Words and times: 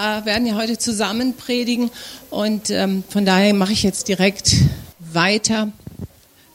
äh, 0.00 0.24
werden 0.24 0.46
ja 0.46 0.54
heute 0.54 0.78
zusammen 0.78 1.34
predigen 1.34 1.90
und 2.30 2.70
ähm, 2.70 3.04
von 3.08 3.26
daher 3.26 3.52
mache 3.54 3.72
ich 3.72 3.82
jetzt 3.82 4.08
direkt 4.08 4.56
weiter. 4.98 5.72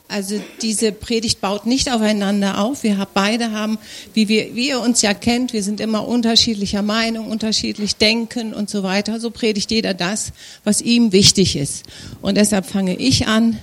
Also 0.07 0.39
diese 0.61 0.91
Predigt 0.91 1.41
baut 1.41 1.65
nicht 1.65 1.91
aufeinander 1.91 2.59
auf. 2.59 2.83
Wir 2.83 3.07
beide 3.13 3.51
haben, 3.51 3.79
wie, 4.13 4.27
wir, 4.27 4.55
wie 4.55 4.69
ihr 4.69 4.79
uns 4.79 5.01
ja 5.01 5.15
kennt, 5.15 5.51
wir 5.51 5.63
sind 5.63 5.79
immer 5.79 6.07
unterschiedlicher 6.07 6.83
Meinung, 6.83 7.27
unterschiedlich 7.27 7.95
denken 7.95 8.53
und 8.53 8.69
so 8.69 8.83
weiter. 8.83 9.19
So 9.19 9.31
predigt 9.31 9.71
jeder 9.71 9.95
das, 9.95 10.31
was 10.63 10.81
ihm 10.81 11.11
wichtig 11.11 11.55
ist. 11.55 11.85
Und 12.21 12.37
deshalb 12.37 12.67
fange 12.67 12.95
ich 12.95 13.27
an. 13.27 13.57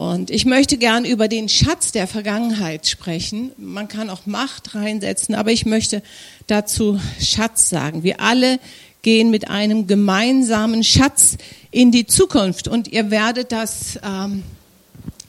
Und 0.00 0.30
ich 0.30 0.46
möchte 0.46 0.78
gern 0.78 1.04
über 1.04 1.28
den 1.28 1.50
Schatz 1.50 1.92
der 1.92 2.06
Vergangenheit 2.06 2.86
sprechen. 2.86 3.52
Man 3.58 3.86
kann 3.86 4.08
auch 4.08 4.24
Macht 4.24 4.74
reinsetzen, 4.74 5.34
aber 5.34 5.52
ich 5.52 5.66
möchte 5.66 6.02
dazu 6.46 6.98
Schatz 7.20 7.68
sagen. 7.68 8.02
Wir 8.02 8.18
alle 8.18 8.60
gehen 9.02 9.30
mit 9.30 9.50
einem 9.50 9.86
gemeinsamen 9.86 10.84
Schatz 10.84 11.36
in 11.70 11.90
die 11.90 12.06
Zukunft 12.06 12.66
und 12.66 12.88
ihr 12.88 13.10
werdet 13.10 13.52
das 13.52 13.98
ähm, 14.02 14.42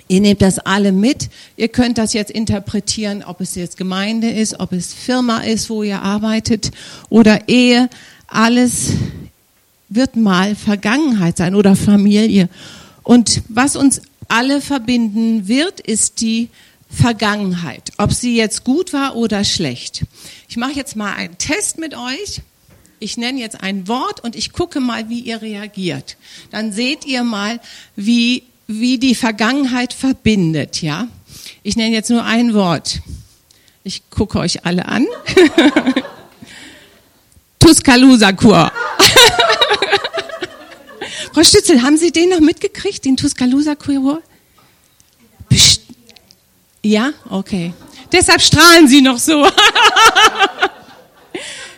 Ihr 0.08 0.22
nehmt 0.22 0.42
das 0.42 0.58
alle 0.58 0.94
mit. 0.94 1.30
Ihr 1.58 1.68
könnt 1.68 1.98
das 1.98 2.14
jetzt 2.14 2.32
interpretieren, 2.32 3.24
ob 3.26 3.42
es 3.42 3.56
jetzt 3.56 3.76
Gemeinde 3.76 4.30
ist, 4.30 4.58
ob 4.62 4.72
es 4.72 4.94
Firma 4.94 5.40
ist, 5.40 5.70
wo 5.70 5.84
ihr 5.84 6.02
arbeitet 6.02 6.72
oder 7.10 7.50
Ehe. 7.50 7.90
Alles 8.28 8.94
wird 9.90 10.16
mal 10.16 10.56
Vergangenheit 10.56 11.36
sein 11.36 11.56
oder 11.56 11.76
Familie. 11.76 12.48
Und 13.04 13.42
was 13.50 13.76
uns 13.76 14.02
alle 14.32 14.62
verbinden 14.62 15.48
wird, 15.48 15.80
ist 15.80 16.22
die 16.22 16.50
Vergangenheit. 16.90 17.92
Ob 17.98 18.14
sie 18.14 18.36
jetzt 18.36 18.64
gut 18.64 18.94
war 18.94 19.16
oder 19.16 19.44
schlecht. 19.44 20.06
Ich 20.48 20.58
mache 20.58 20.74
jetzt 20.74 20.96
mal 20.96 21.14
einen 21.14 21.38
Test 21.38 21.78
mit 21.78 21.96
euch. 21.96 22.42
Ich 23.00 23.18
nenne 23.18 23.40
jetzt 23.40 23.62
ein 23.62 23.88
Wort 23.88 24.24
und 24.24 24.36
ich 24.36 24.54
gucke 24.54 24.80
mal, 24.80 25.10
wie 25.10 25.20
ihr 25.20 25.42
reagiert. 25.42 26.18
Dann 26.52 26.72
seht 26.72 27.06
ihr 27.06 27.24
mal, 27.24 27.60
wie 27.96 28.44
wie 28.68 28.98
die 28.98 29.16
Vergangenheit 29.16 29.94
verbindet, 29.94 30.82
ja. 30.82 31.08
Ich 31.62 31.76
nenne 31.76 31.94
jetzt 31.94 32.10
nur 32.10 32.24
ein 32.24 32.54
Wort. 32.54 33.02
Ich 33.84 34.10
gucke 34.10 34.40
euch 34.40 34.66
alle 34.66 34.86
an. 34.86 35.06
Tuscaloosa-Kur. 37.60 38.72
Frau 41.34 41.44
Stützel, 41.44 41.82
haben 41.82 41.98
Sie 41.98 42.12
den 42.12 42.30
noch 42.30 42.40
mitgekriegt, 42.42 43.06
den 43.06 43.16
Tuscaloosa-Kur? 43.18 44.22
Ja, 46.84 47.14
okay. 47.30 47.74
Deshalb 48.12 48.42
strahlen 48.42 48.88
Sie 48.88 49.02
noch 49.02 49.18
so. 49.18 49.46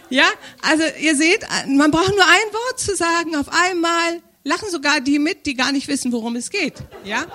ja, 0.10 0.26
also 0.62 0.84
ihr 1.00 1.16
seht, 1.16 1.46
man 1.68 1.92
braucht 1.92 2.16
nur 2.16 2.26
ein 2.26 2.54
Wort 2.54 2.80
zu 2.80 2.96
sagen 2.96 3.36
auf 3.36 3.50
einmal 3.50 4.22
lachen 4.44 4.70
sogar 4.70 5.02
die 5.02 5.20
mit, 5.20 5.46
die 5.46 5.54
gar 5.56 5.72
nicht 5.72 5.88
wissen, 5.88 6.12
worum 6.12 6.36
es 6.36 6.50
geht. 6.50 6.76
Ja? 7.04 7.26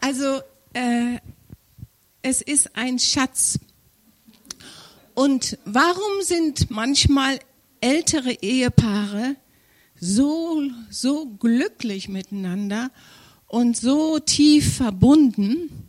Also 0.00 0.40
äh, 0.72 1.18
es 2.22 2.42
ist 2.42 2.76
ein 2.76 2.98
Schatz. 2.98 3.58
Und 5.14 5.58
warum 5.64 6.22
sind 6.22 6.70
manchmal 6.70 7.38
ältere 7.80 8.32
Ehepaare 8.32 9.36
so 10.04 10.62
so 10.90 11.26
glücklich 11.38 12.08
miteinander 12.08 12.90
und 13.48 13.76
so 13.76 14.18
tief 14.18 14.76
verbunden? 14.76 15.88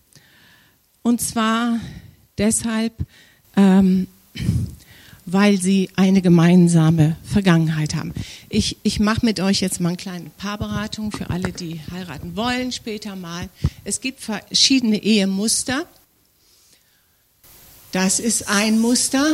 Und 1.04 1.22
zwar 1.22 1.80
deshalb, 2.38 2.94
ähm, 3.56 4.08
weil 5.26 5.60
sie 5.60 5.90
eine 5.96 6.22
gemeinsame 6.22 7.18
Vergangenheit 7.24 7.96
haben. 7.96 8.14
Ich, 8.50 8.78
ich 8.84 9.00
mache 9.00 9.26
mit 9.26 9.40
euch 9.40 9.60
jetzt 9.60 9.80
mal 9.80 9.90
eine 9.90 9.98
kleine 9.98 10.30
Paarberatung 10.38 11.12
für 11.12 11.30
alle, 11.30 11.52
die 11.52 11.82
heiraten 11.92 12.36
wollen 12.36 12.72
später 12.72 13.16
mal. 13.16 13.50
Es 13.84 14.02
gibt 14.02 14.22
verschiedene 14.22 15.04
Ehemuster. 15.04 15.86
Das 17.92 18.20
ist 18.20 18.48
ein 18.48 18.80
Muster. 18.80 19.26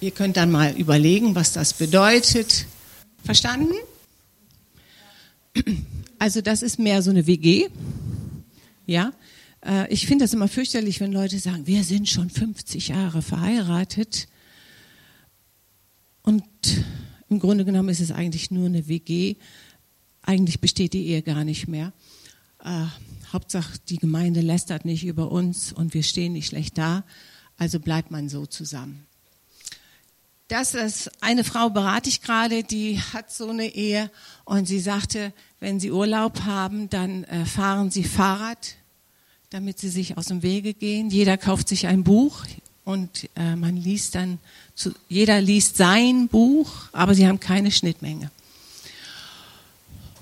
Ihr 0.00 0.10
könnt 0.10 0.36
dann 0.36 0.50
mal 0.50 0.72
überlegen, 0.76 1.34
was 1.34 1.52
das 1.52 1.72
bedeutet. 1.72 2.66
Verstanden? 3.26 3.74
Also 6.18 6.40
das 6.40 6.62
ist 6.62 6.78
mehr 6.78 7.02
so 7.02 7.10
eine 7.10 7.26
WG. 7.26 7.68
Ja, 8.86 9.12
äh, 9.64 9.92
ich 9.92 10.06
finde 10.06 10.24
das 10.24 10.32
immer 10.32 10.48
fürchterlich, 10.48 11.00
wenn 11.00 11.12
Leute 11.12 11.38
sagen, 11.38 11.66
wir 11.66 11.82
sind 11.84 12.08
schon 12.08 12.30
50 12.30 12.88
Jahre 12.88 13.22
verheiratet. 13.22 14.28
Und 16.22 16.44
im 17.28 17.40
Grunde 17.40 17.64
genommen 17.64 17.88
ist 17.88 18.00
es 18.00 18.12
eigentlich 18.12 18.50
nur 18.50 18.66
eine 18.66 18.88
WG. 18.88 19.36
Eigentlich 20.22 20.60
besteht 20.60 20.92
die 20.92 21.06
Ehe 21.06 21.22
gar 21.22 21.44
nicht 21.44 21.66
mehr. 21.66 21.92
Äh, 22.64 22.86
Hauptsache, 23.32 23.78
die 23.88 23.98
Gemeinde 23.98 24.40
lästert 24.40 24.84
nicht 24.84 25.04
über 25.04 25.32
uns 25.32 25.72
und 25.72 25.94
wir 25.94 26.04
stehen 26.04 26.32
nicht 26.32 26.46
schlecht 26.46 26.78
da. 26.78 27.04
Also 27.56 27.80
bleibt 27.80 28.10
man 28.10 28.28
so 28.28 28.46
zusammen. 28.46 29.05
Das 30.48 30.74
ist 30.74 31.10
eine 31.20 31.42
Frau 31.42 31.70
berate 31.70 32.08
ich 32.08 32.22
gerade, 32.22 32.62
die 32.62 33.00
hat 33.00 33.32
so 33.32 33.50
eine 33.50 33.66
Ehe 33.66 34.10
und 34.44 34.66
sie 34.66 34.78
sagte, 34.78 35.32
wenn 35.58 35.80
sie 35.80 35.90
Urlaub 35.90 36.42
haben, 36.42 36.88
dann 36.88 37.24
äh, 37.24 37.44
fahren 37.44 37.90
sie 37.90 38.04
Fahrrad 38.04 38.76
damit 39.50 39.78
sie 39.78 39.88
sich 39.88 40.16
aus 40.16 40.26
dem 40.26 40.42
Wege 40.42 40.74
gehen. 40.74 41.10
Jeder 41.10 41.36
kauft 41.36 41.68
sich 41.68 41.86
ein 41.86 42.04
Buch 42.04 42.44
und 42.84 43.28
äh, 43.36 43.56
man 43.56 43.76
liest 43.76 44.14
dann, 44.14 44.38
zu, 44.74 44.92
jeder 45.08 45.40
liest 45.40 45.76
sein 45.76 46.28
Buch, 46.28 46.70
aber 46.92 47.14
sie 47.14 47.26
haben 47.26 47.40
keine 47.40 47.70
Schnittmenge. 47.70 48.30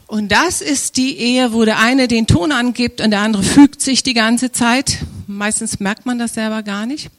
Und 0.07 0.31
das 0.31 0.61
ist 0.61 0.97
die 0.99 1.17
Ehe, 1.17 1.53
wo 1.53 1.65
der 1.65 1.81
eine 1.81 2.07
den 2.07 2.27
Ton 2.27 2.53
angibt 2.53 3.01
und 3.01 3.11
der 3.11 3.21
andere 3.21 3.43
fügt 3.43 3.81
sich 3.81 4.03
die 4.03 4.15
ganze 4.15 4.53
Zeit. 4.53 4.99
Meistens 5.27 5.81
merkt 5.81 6.07
man 6.07 6.19
das 6.19 6.35
selber 6.35 6.63
gar 6.63 6.87
nicht. 6.87 7.11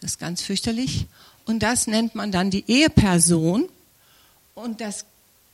Das 0.00 0.12
ist 0.12 0.20
ganz 0.20 0.42
fürchterlich. 0.42 1.06
Und 1.46 1.62
das 1.62 1.86
nennt 1.86 2.14
man 2.14 2.32
dann 2.32 2.50
die 2.50 2.64
Eheperson. 2.66 3.68
Und 4.54 4.80
das 4.80 5.04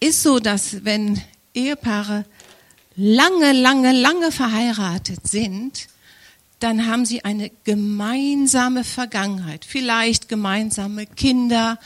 ist 0.00 0.22
so, 0.22 0.38
dass 0.38 0.84
wenn 0.84 1.20
Ehepaare 1.54 2.24
lange, 2.96 3.52
lange, 3.52 3.92
lange 3.92 4.32
verheiratet 4.32 5.26
sind, 5.26 5.88
dann 6.60 6.86
haben 6.86 7.06
sie 7.06 7.24
eine 7.24 7.50
gemeinsame 7.64 8.82
Vergangenheit, 8.82 9.64
vielleicht 9.64 10.28
gemeinsame 10.28 11.06
Kinder, 11.06 11.78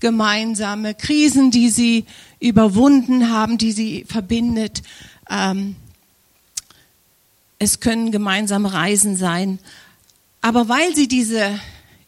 gemeinsame 0.00 0.94
Krisen, 0.94 1.50
die 1.50 1.70
sie 1.70 2.04
überwunden 2.38 3.30
haben, 3.30 3.56
die 3.56 3.72
sie 3.72 4.04
verbindet. 4.06 4.82
Ähm, 5.30 5.76
es 7.58 7.80
können 7.80 8.12
gemeinsame 8.12 8.72
Reisen 8.72 9.16
sein. 9.16 9.58
Aber 10.42 10.68
weil 10.68 10.94
sie 10.94 11.08
diese, 11.08 11.58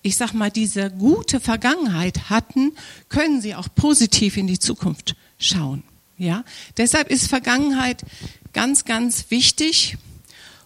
ich 0.03 0.17
sag 0.17 0.33
mal, 0.33 0.51
diese 0.51 0.91
gute 0.91 1.41
Vergangenheit 1.41 2.31
hatten, 2.31 2.73
können 3.09 3.41
sie 3.41 3.55
auch 3.55 3.69
positiv 3.75 4.37
in 4.37 4.47
die 4.47 4.59
Zukunft 4.59 5.15
schauen. 5.39 5.83
Ja, 6.17 6.45
deshalb 6.77 7.11
ist 7.11 7.29
Vergangenheit 7.29 8.05
Ganz, 8.53 8.85
ganz 8.85 9.31
wichtig 9.31 9.97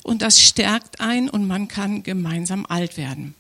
und 0.03 0.23
das 0.23 0.41
stärkt 0.41 1.01
ein 1.01 1.29
und 1.29 1.47
man 1.47 1.69
kann 1.69 2.03
gemeinsam 2.03 2.65
alt 2.67 2.97
werden. 2.97 3.35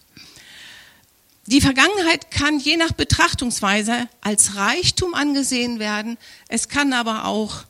Die 1.47 1.63
Vergangenheit 1.63 2.31
kann 2.31 2.59
je 2.59 2.77
nach 2.77 2.93
Betrachtungsweise 2.93 4.09
als 4.21 4.57
Reichtum 4.57 5.15
angesehen 5.15 5.79
werden. 5.79 6.19
Es 6.49 6.69
kann 6.69 6.93
aber 6.93 7.27
auch 7.27 7.65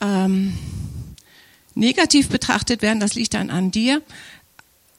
ähm, 0.00 0.56
negativ 1.74 2.28
betrachtet 2.28 2.82
werden. 2.82 3.00
Das 3.00 3.14
liegt 3.14 3.34
dann 3.34 3.50
an 3.50 3.70
dir. 3.70 4.02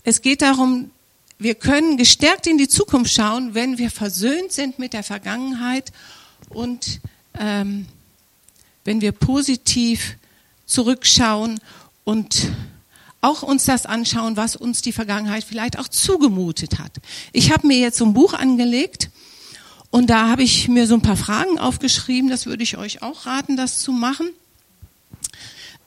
Es 0.04 0.22
geht 0.22 0.42
darum, 0.42 0.92
wir 1.40 1.56
können 1.56 1.96
gestärkt 1.96 2.48
in 2.48 2.58
die 2.58 2.68
Zukunft 2.68 3.14
schauen, 3.14 3.56
wenn 3.56 3.78
wir 3.78 3.90
versöhnt 3.90 4.52
sind 4.52 4.78
mit 4.78 4.92
der 4.92 5.04
Vergangenheit 5.04 5.92
und 6.50 7.00
ähm, 7.40 7.86
wenn 8.84 9.00
wir 9.00 9.14
positiv 9.14 10.18
zurückschauen 10.66 11.60
und 12.04 12.52
auch 13.22 13.42
uns 13.42 13.66
das 13.66 13.86
anschauen, 13.86 14.36
was 14.38 14.56
uns 14.58 14.82
die 14.82 14.92
Vergangenheit 14.92 15.44
vielleicht 15.46 15.80
auch 15.80 15.88
zugemutet 15.88 16.78
hat. 16.78 16.92
Ich 17.32 17.52
habe 17.52 17.68
mir 17.68 17.78
jetzt 17.78 17.98
so 17.98 18.06
ein 18.06 18.14
Buch 18.14 18.34
angelegt 18.34 19.10
und 19.92 20.10
da 20.10 20.30
habe 20.30 20.44
ich 20.44 20.68
mir 20.68 20.88
so 20.88 20.96
ein 20.96 21.02
paar 21.02 21.18
Fragen 21.18 21.58
aufgeschrieben. 21.58 22.30
Das 22.30 22.46
würde 22.46 22.64
ich 22.64 22.78
euch 22.78 23.02
auch 23.02 23.26
raten, 23.26 23.58
das 23.58 23.80
zu 23.80 23.92
machen. 23.92 24.30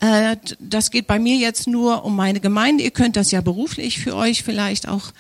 Äh, 0.00 0.37
das 0.58 0.90
geht 0.90 1.06
bei 1.06 1.19
mir 1.19 1.37
jetzt 1.37 1.66
nur 1.66 2.05
um 2.05 2.16
meine 2.16 2.40
Gemeinde. 2.40 2.82
Ihr 2.82 2.90
könnt 2.90 3.16
das 3.16 3.31
ja 3.31 3.40
beruflich 3.40 4.00
für 4.00 4.16
euch 4.16 4.43
vielleicht 4.43 4.88
auch. 4.88 5.12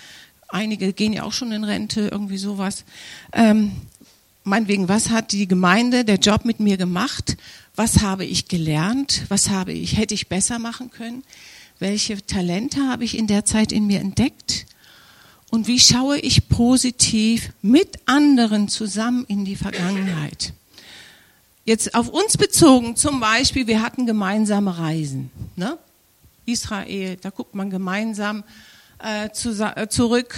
Einige 0.52 0.92
gehen 0.92 1.12
ja 1.12 1.24
auch 1.24 1.32
schon 1.32 1.50
in 1.50 1.64
Rente, 1.64 2.08
irgendwie 2.12 2.38
sowas. 2.38 2.84
Ähm, 3.32 3.72
meinetwegen, 4.44 4.88
was 4.88 5.10
hat 5.10 5.32
die 5.32 5.48
Gemeinde, 5.48 6.04
der 6.04 6.16
Job 6.16 6.44
mit 6.44 6.60
mir 6.60 6.76
gemacht? 6.76 7.36
was 7.74 8.00
habe 8.02 8.24
ich 8.24 8.48
gelernt, 8.48 9.24
was 9.28 9.50
habe 9.50 9.72
ich, 9.72 9.96
hätte 9.96 10.14
ich 10.14 10.28
besser 10.28 10.58
machen 10.58 10.90
können, 10.90 11.24
welche 11.78 12.24
Talente 12.24 12.80
habe 12.88 13.04
ich 13.04 13.16
in 13.16 13.26
der 13.26 13.44
Zeit 13.44 13.72
in 13.72 13.86
mir 13.86 14.00
entdeckt 14.00 14.66
Und 15.50 15.66
wie 15.66 15.80
schaue 15.80 16.18
ich 16.18 16.48
positiv 16.48 17.52
mit 17.60 17.98
anderen 18.06 18.68
zusammen 18.68 19.24
in 19.28 19.44
die 19.44 19.56
Vergangenheit? 19.56 20.54
Jetzt 21.64 21.94
auf 21.94 22.08
uns 22.08 22.36
bezogen, 22.38 22.96
zum 22.96 23.20
Beispiel, 23.20 23.66
wir 23.66 23.82
hatten 23.82 24.06
gemeinsame 24.06 24.78
Reisen. 24.78 25.30
Ne? 25.56 25.76
Israel, 26.46 27.16
da 27.20 27.30
guckt 27.30 27.54
man 27.54 27.68
gemeinsam 27.70 28.44
äh, 29.02 29.30
zu, 29.30 29.50
äh, 29.50 29.88
zurück. 29.88 30.36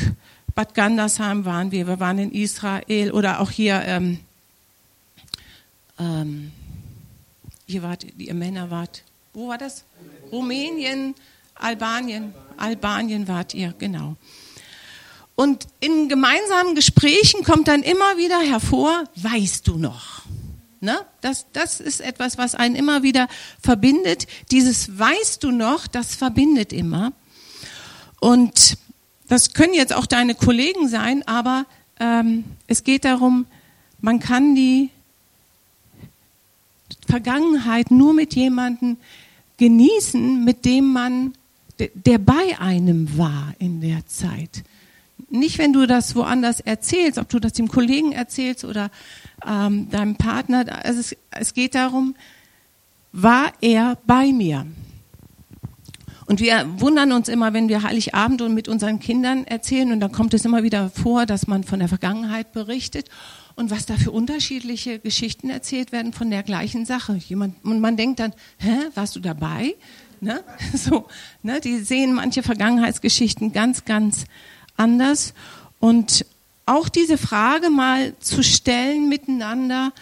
Bad 0.54 0.74
Gandersheim 0.74 1.44
waren 1.44 1.72
wir, 1.72 1.86
wir 1.86 2.00
waren 2.00 2.18
in 2.18 2.32
Israel 2.32 3.12
oder 3.12 3.40
auch 3.40 3.50
hier, 3.50 3.82
ähm, 3.84 4.20
ähm, 5.98 6.52
ihr 7.66 7.82
wart, 7.82 8.06
ihr 8.16 8.34
Männer 8.34 8.70
wart, 8.70 9.02
wo 9.32 9.48
war 9.48 9.58
das? 9.58 9.84
Rumänien, 10.30 11.14
Albanien, 11.56 12.32
Albanien 12.56 13.26
wart 13.26 13.54
ihr, 13.54 13.74
genau. 13.78 14.16
Und 15.36 15.66
in 15.80 16.08
gemeinsamen 16.08 16.76
Gesprächen 16.76 17.42
kommt 17.42 17.66
dann 17.66 17.82
immer 17.82 18.16
wieder 18.16 18.40
hervor, 18.40 19.04
weißt 19.16 19.66
du 19.66 19.76
noch? 19.76 20.22
Ne? 20.80 20.96
Das, 21.20 21.46
das 21.52 21.80
ist 21.80 22.00
etwas, 22.00 22.38
was 22.38 22.54
einen 22.54 22.76
immer 22.76 23.02
wieder 23.02 23.26
verbindet. 23.60 24.28
Dieses 24.52 24.96
weißt 24.96 25.42
du 25.42 25.50
noch, 25.50 25.88
das 25.88 26.14
verbindet 26.14 26.72
immer. 26.72 27.12
Und 28.24 28.78
das 29.28 29.52
können 29.52 29.74
jetzt 29.74 29.94
auch 29.94 30.06
deine 30.06 30.34
Kollegen 30.34 30.88
sein, 30.88 31.28
aber 31.28 31.66
ähm, 32.00 32.44
es 32.66 32.82
geht 32.82 33.04
darum, 33.04 33.44
man 34.00 34.18
kann 34.18 34.54
die 34.54 34.88
Vergangenheit 37.06 37.90
nur 37.90 38.14
mit 38.14 38.34
jemandem 38.34 38.96
genießen, 39.58 40.42
mit 40.42 40.64
dem 40.64 40.90
man, 40.90 41.34
der 41.78 42.16
bei 42.16 42.58
einem 42.58 43.18
war 43.18 43.52
in 43.58 43.82
der 43.82 44.06
Zeit. 44.06 44.64
Nicht, 45.28 45.58
wenn 45.58 45.74
du 45.74 45.86
das 45.86 46.16
woanders 46.16 46.60
erzählst, 46.60 47.18
ob 47.18 47.28
du 47.28 47.38
das 47.38 47.52
dem 47.52 47.68
Kollegen 47.68 48.12
erzählst 48.12 48.64
oder 48.64 48.90
ähm, 49.46 49.90
deinem 49.90 50.16
Partner. 50.16 50.64
Also 50.82 51.00
es, 51.00 51.14
es 51.30 51.52
geht 51.52 51.74
darum, 51.74 52.14
war 53.12 53.52
er 53.60 53.98
bei 54.06 54.32
mir? 54.32 54.64
Und 56.26 56.40
wir 56.40 56.66
wundern 56.78 57.12
uns 57.12 57.28
immer, 57.28 57.52
wenn 57.52 57.68
wir 57.68 57.82
Heiligabend 57.82 58.40
und 58.42 58.54
mit 58.54 58.68
unseren 58.68 58.98
Kindern 58.98 59.44
erzählen, 59.44 59.92
und 59.92 60.00
dann 60.00 60.12
kommt 60.12 60.32
es 60.34 60.44
immer 60.44 60.62
wieder 60.62 60.90
vor, 60.90 61.26
dass 61.26 61.46
man 61.46 61.64
von 61.64 61.78
der 61.78 61.88
Vergangenheit 61.88 62.52
berichtet 62.52 63.08
und 63.56 63.70
was 63.70 63.86
da 63.86 63.94
für 63.94 64.10
unterschiedliche 64.10 64.98
Geschichten 64.98 65.50
erzählt 65.50 65.92
werden 65.92 66.12
von 66.12 66.30
der 66.30 66.42
gleichen 66.42 66.86
Sache. 66.86 67.14
Jemand, 67.14 67.62
und 67.64 67.80
man 67.80 67.96
denkt 67.96 68.20
dann, 68.20 68.32
hä, 68.58 68.74
warst 68.94 69.16
du 69.16 69.20
dabei? 69.20 69.74
Ne? 70.20 70.42
So, 70.74 71.06
ne? 71.42 71.60
Die 71.60 71.78
sehen 71.78 72.14
manche 72.14 72.42
Vergangenheitsgeschichten 72.42 73.52
ganz, 73.52 73.84
ganz 73.84 74.24
anders. 74.76 75.34
Und 75.78 76.24
auch 76.66 76.88
diese 76.88 77.18
Frage 77.18 77.70
mal 77.70 78.14
zu 78.20 78.42
stellen 78.42 79.08
miteinander, 79.08 79.92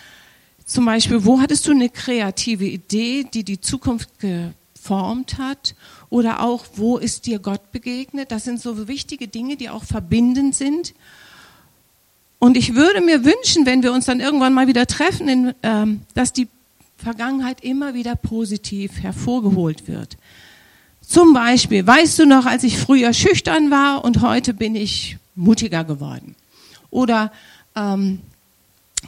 zum 0.64 0.84
Beispiel, 0.84 1.24
wo 1.24 1.40
hattest 1.40 1.66
du 1.66 1.72
eine 1.72 1.88
kreative 1.88 2.64
Idee, 2.64 3.24
die 3.24 3.44
die 3.44 3.60
Zukunft 3.60 4.08
geformt 4.20 5.38
hat? 5.38 5.74
Oder 6.12 6.42
auch, 6.42 6.66
wo 6.76 6.98
ist 6.98 7.24
dir 7.24 7.38
Gott 7.38 7.72
begegnet? 7.72 8.32
Das 8.32 8.44
sind 8.44 8.60
so 8.60 8.86
wichtige 8.86 9.28
Dinge, 9.28 9.56
die 9.56 9.70
auch 9.70 9.82
verbindend 9.82 10.54
sind. 10.54 10.92
Und 12.38 12.54
ich 12.54 12.74
würde 12.74 13.00
mir 13.00 13.24
wünschen, 13.24 13.64
wenn 13.64 13.82
wir 13.82 13.94
uns 13.94 14.04
dann 14.04 14.20
irgendwann 14.20 14.52
mal 14.52 14.66
wieder 14.66 14.86
treffen, 14.86 15.54
ähm, 15.62 16.02
dass 16.12 16.34
die 16.34 16.48
Vergangenheit 16.98 17.64
immer 17.64 17.94
wieder 17.94 18.14
positiv 18.14 19.00
hervorgeholt 19.00 19.88
wird. 19.88 20.18
Zum 21.00 21.32
Beispiel, 21.32 21.86
weißt 21.86 22.18
du 22.18 22.26
noch, 22.26 22.44
als 22.44 22.62
ich 22.62 22.76
früher 22.76 23.14
schüchtern 23.14 23.70
war 23.70 24.04
und 24.04 24.20
heute 24.20 24.52
bin 24.52 24.74
ich 24.74 25.16
mutiger 25.34 25.82
geworden? 25.82 26.34
Oder 26.90 27.32
ähm, 27.74 28.20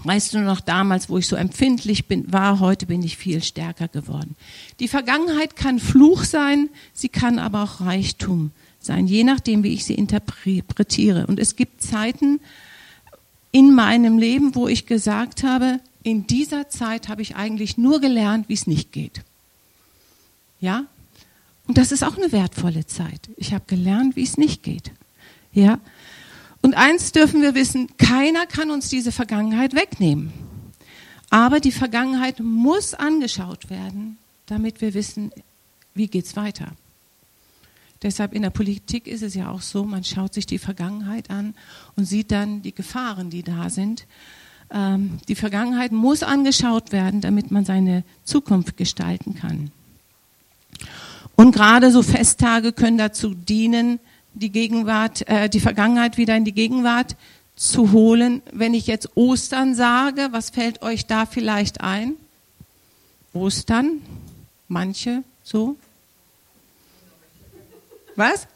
weißt 0.03 0.35
du 0.35 0.41
noch 0.41 0.61
damals, 0.61 1.09
wo 1.09 1.19
ich 1.19 1.27
so 1.27 1.37
empfindlich 1.37 2.07
bin, 2.07 2.33
war, 2.33 2.61
heute 2.61 2.87
bin 2.87 3.03
ich 3.03 3.17
viel 3.17 3.43
stärker 3.43 3.89
geworden. 3.89 4.37
Die 4.81 4.89
Vergangenheit 4.89 5.57
kann 5.57 5.79
Fluch 5.79 6.25
sein, 6.25 6.69
sie 6.93 7.09
kann 7.09 7.39
aber 7.39 7.63
auch 7.63 7.81
Reichtum 7.81 8.51
sein, 8.81 9.07
je 9.07 9.25
nachdem, 9.25 9.63
wie 9.63 9.73
ich 9.73 9.85
sie 9.85 9.95
interpretiere. 9.95 11.27
Und 11.27 11.39
es 11.39 11.57
gibt 11.57 11.83
Zeiten 11.83 12.41
in 13.53 13.75
meinem 13.75 14.19
Leben, 14.19 14.55
wo 14.55 14.69
ich 14.69 14.87
gesagt 14.87 15.43
habe, 15.43 15.81
in 16.03 16.27
dieser 16.27 16.69
Zeit 16.69 17.09
habe 17.09 17.23
ich 17.23 17.37
eigentlich 17.37 17.79
nur 17.79 18.01
gelernt, 18.01 18.49
wie 18.49 18.55
es 18.55 18.67
nicht 18.67 18.93
geht. 18.93 19.23
Ja? 20.61 20.85
Und 21.67 21.79
das 21.79 21.93
ist 21.93 22.03
auch 22.03 22.17
eine 22.17 22.31
wertvolle 22.31 22.87
Zeit. 22.87 23.31
Ich 23.37 23.55
habe 23.55 23.65
gelernt, 23.67 24.17
wie 24.17 24.23
es 24.25 24.37
nicht 24.37 24.63
geht. 24.63 24.93
Ja? 25.53 25.79
Und 26.65 26.73
eins 26.73 27.13
dürfen 27.13 27.43
wir 27.43 27.55
wissen, 27.55 27.95
keiner 27.99 28.47
kann 28.47 28.71
uns 28.71 28.89
diese 28.89 29.13
Vergangenheit 29.13 29.75
wegnehmen. 29.75 30.33
Aber 31.29 31.61
die 31.61 31.71
Vergangenheit 31.71 32.41
muss 32.41 32.95
angeschaut 32.95 33.69
werden, 33.69 34.17
damit 34.47 34.81
wir 34.81 34.95
wissen, 34.95 35.31
wie 35.95 36.07
geht's 36.07 36.37
weiter. 36.37 36.69
Deshalb 38.03 38.33
in 38.33 38.41
der 38.41 38.49
Politik 38.49 39.07
ist 39.07 39.21
es 39.21 39.35
ja 39.35 39.51
auch 39.51 39.61
so, 39.61 39.85
man 39.85 40.05
schaut 40.05 40.33
sich 40.33 40.47
die 40.47 40.57
Vergangenheit 40.59 41.29
an 41.29 41.53
und 41.97 42.07
sieht 42.07 42.33
dann 42.33 42.63
die 42.63 42.75
Gefahren, 42.75 43.29
die 43.29 43.43
da 43.43 43.69
sind. 43.69 44.07
Ähm, 44.71 45.19
die 45.29 45.35
Vergangenheit 45.35 45.93
muss 45.93 46.23
angeschaut 46.23 46.93
werden, 46.93 47.21
damit 47.21 47.51
man 47.51 47.67
seine 47.67 48.05
Zukunft 48.25 48.79
gestalten 48.79 49.35
kann. 49.35 49.71
Und 51.37 51.53
gerade 51.53 51.91
so 51.91 52.03
Festtage 52.03 52.73
können 52.73 52.97
dazu 52.97 53.35
dienen, 53.35 54.01
die 54.35 54.51
Gegenwart, 54.51 55.27
äh, 55.29 55.49
die 55.49 55.61
Vergangenheit 55.61 56.17
wieder 56.17 56.37
in 56.37 56.45
die 56.45 56.53
Gegenwart 56.53 57.17
zu 57.57 57.93
holen. 57.93 58.43
Wenn 58.53 58.75
ich 58.75 58.87
jetzt 58.87 59.17
Ostern 59.17 59.75
sage, 59.75 60.29
was 60.33 60.51
fällt 60.51 60.83
euch 60.83 61.07
da 61.07 61.27
vielleicht 61.27 61.81
ein? 61.81 62.15
Ostern? 63.33 64.01
Manche 64.69 65.23
so? 65.43 65.77
Was? 68.17 68.47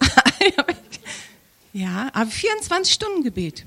ja, 1.72 2.10
aber 2.12 2.30
24 2.30 2.92
Stunden 2.92 3.22
Gebet. 3.22 3.64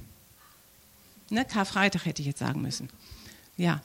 Ne, 1.29 1.45
Karfreitag 1.45 2.05
hätte 2.05 2.21
ich 2.21 2.27
jetzt 2.27 2.39
sagen 2.39 2.61
müssen. 2.61 2.89
Ja, 3.57 3.81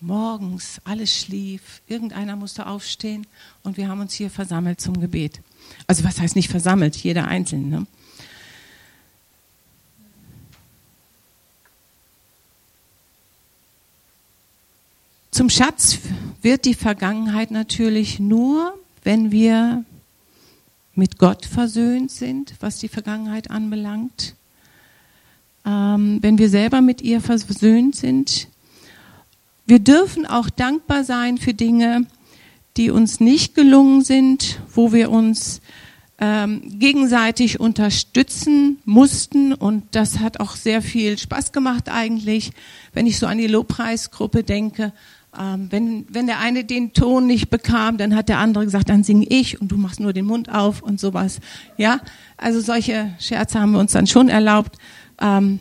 morgens, 0.00 0.80
alles 0.84 1.14
schlief, 1.14 1.82
irgendeiner 1.86 2.36
musste 2.36 2.66
aufstehen 2.66 3.26
und 3.62 3.76
wir 3.76 3.88
haben 3.88 4.00
uns 4.00 4.14
hier 4.14 4.30
versammelt 4.30 4.80
zum 4.80 5.00
Gebet. 5.00 5.40
Also 5.86 6.04
was 6.04 6.20
heißt 6.20 6.36
nicht 6.36 6.50
versammelt, 6.50 6.96
jeder 6.96 7.28
Einzelne. 7.28 7.66
Ne? 7.66 7.86
Zum 15.38 15.50
Schatz 15.50 16.00
wird 16.42 16.64
die 16.64 16.74
Vergangenheit 16.74 17.52
natürlich 17.52 18.18
nur, 18.18 18.76
wenn 19.04 19.30
wir 19.30 19.84
mit 20.96 21.16
Gott 21.18 21.46
versöhnt 21.46 22.10
sind, 22.10 22.54
was 22.58 22.80
die 22.80 22.88
Vergangenheit 22.88 23.48
anbelangt. 23.48 24.34
Ähm, 25.64 26.18
wenn 26.22 26.38
wir 26.38 26.50
selber 26.50 26.80
mit 26.80 27.02
ihr 27.02 27.20
versöhnt 27.20 27.94
sind. 27.94 28.48
Wir 29.64 29.78
dürfen 29.78 30.26
auch 30.26 30.50
dankbar 30.50 31.04
sein 31.04 31.38
für 31.38 31.54
Dinge, 31.54 32.06
die 32.78 32.90
uns 32.90 33.20
nicht 33.20 33.54
gelungen 33.54 34.02
sind, 34.02 34.60
wo 34.72 34.92
wir 34.92 35.10
uns 35.10 35.60
ähm, 36.20 36.62
gegenseitig 36.78 37.60
unterstützen 37.60 38.78
mussten. 38.84 39.52
Und 39.52 39.84
das 39.92 40.20
hat 40.20 40.40
auch 40.40 40.56
sehr 40.56 40.80
viel 40.80 41.18
Spaß 41.18 41.52
gemacht 41.52 41.88
eigentlich, 41.88 42.52
wenn 42.92 43.06
ich 43.06 43.18
so 43.18 43.26
an 43.26 43.38
die 43.38 43.46
Lobpreisgruppe 43.46 44.44
denke. 44.44 44.92
Ähm, 45.38 45.66
wenn, 45.70 46.06
wenn 46.08 46.26
der 46.26 46.38
eine 46.38 46.64
den 46.64 46.92
Ton 46.92 47.26
nicht 47.26 47.50
bekam, 47.50 47.98
dann 47.98 48.14
hat 48.14 48.28
der 48.28 48.38
andere 48.38 48.64
gesagt, 48.64 48.88
dann 48.88 49.04
singe 49.04 49.26
ich 49.28 49.60
und 49.60 49.68
du 49.68 49.76
machst 49.76 50.00
nur 50.00 50.12
den 50.12 50.24
Mund 50.24 50.48
auf 50.48 50.80
und 50.80 50.98
sowas. 50.98 51.40
Ja, 51.76 52.00
also 52.36 52.60
solche 52.60 53.12
Scherze 53.18 53.60
haben 53.60 53.72
wir 53.72 53.80
uns 53.80 53.92
dann 53.92 54.06
schon 54.06 54.28
erlaubt. 54.28 54.78
Ähm, 55.20 55.60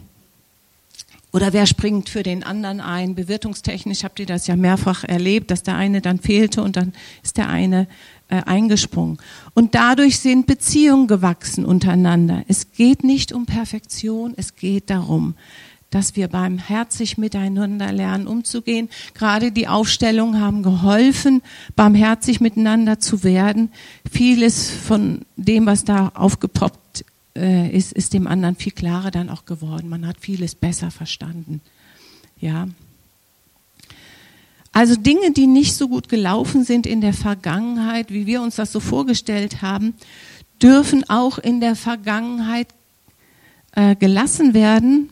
oder 1.38 1.54
wer 1.54 1.68
springt 1.68 2.10
für 2.10 2.24
den 2.24 2.44
anderen 2.44 2.82
ein? 2.82 3.14
Bewirtungstechnisch 3.14 4.04
habt 4.04 4.20
ihr 4.20 4.26
das 4.26 4.48
ja 4.48 4.56
mehrfach 4.56 5.04
erlebt, 5.04 5.52
dass 5.52 5.62
der 5.62 5.76
eine 5.76 6.02
dann 6.02 6.18
fehlte 6.18 6.64
und 6.64 6.76
dann 6.76 6.94
ist 7.22 7.38
der 7.38 7.48
eine 7.48 7.88
äh, 8.30 8.42
eingesprungen. 8.42 9.20
Und 9.54 9.76
dadurch 9.76 10.18
sind 10.18 10.48
Beziehungen 10.48 11.06
gewachsen 11.06 11.64
untereinander. 11.64 12.42
Es 12.48 12.72
geht 12.72 13.04
nicht 13.04 13.34
um 13.34 13.46
Perfektion, 13.46 14.34
es 14.36 14.56
geht 14.56 14.90
darum, 14.90 15.36
dass 15.92 16.16
wir 16.16 16.28
beim 16.28 16.58
herzlich 16.58 17.20
miteinander 17.20 17.92
lernen 17.92 18.26
umzugehen. 18.26 18.90
Gerade 19.14 19.52
die 19.52 19.68
Aufstellungen 19.68 20.42
haben 20.42 20.64
geholfen, 20.64 21.44
barmherzig 21.76 22.42
miteinander 22.42 22.98
zu 22.98 23.24
werden. 23.24 23.70
Vieles 24.12 24.72
von 24.72 25.22
dem, 25.36 25.68
was 25.68 25.86
da 25.86 26.12
aufgepoppt 26.16 27.06
äh, 27.38 27.70
ist, 27.70 27.94
ist 27.94 28.14
dem 28.14 28.28
anderen 28.28 28.56
viel 28.56 28.72
klarer 28.72 29.12
dann 29.12 29.30
auch 29.30 29.46
geworden. 29.46 29.90
Man 29.90 30.06
hat 30.06 30.18
vieles 30.20 30.56
besser 30.56 30.92
verstanden. 30.92 31.62
Ja. 32.40 32.68
Also 34.74 34.96
Dinge, 34.96 35.32
die 35.32 35.48
nicht 35.48 35.76
so 35.76 35.88
gut 35.88 36.10
gelaufen 36.10 36.64
sind 36.64 36.86
in 36.86 37.02
der 37.02 37.14
Vergangenheit, 37.14 38.12
wie 38.12 38.26
wir 38.26 38.42
uns 38.42 38.56
das 38.56 38.72
so 38.72 38.80
vorgestellt 38.80 39.62
haben, 39.62 39.94
dürfen 40.62 41.08
auch 41.10 41.38
in 41.38 41.62
der 41.62 41.76
Vergangenheit 41.76 42.68
äh, 43.72 43.96
gelassen 43.96 44.54
werden, 44.54 45.10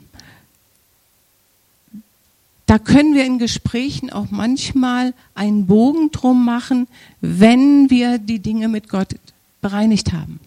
da 2.66 2.80
können 2.80 3.14
wir 3.14 3.26
in 3.26 3.38
Gesprächen 3.38 4.10
auch 4.10 4.32
manchmal 4.32 5.14
einen 5.36 5.68
Bogen 5.68 6.10
drum 6.12 6.46
machen, 6.46 6.88
wenn 7.22 7.90
wir 7.92 8.18
die 8.18 8.40
Dinge 8.40 8.70
mit 8.70 8.90
Gott 8.90 9.16
bereinigt 9.62 10.14
haben. 10.14 10.40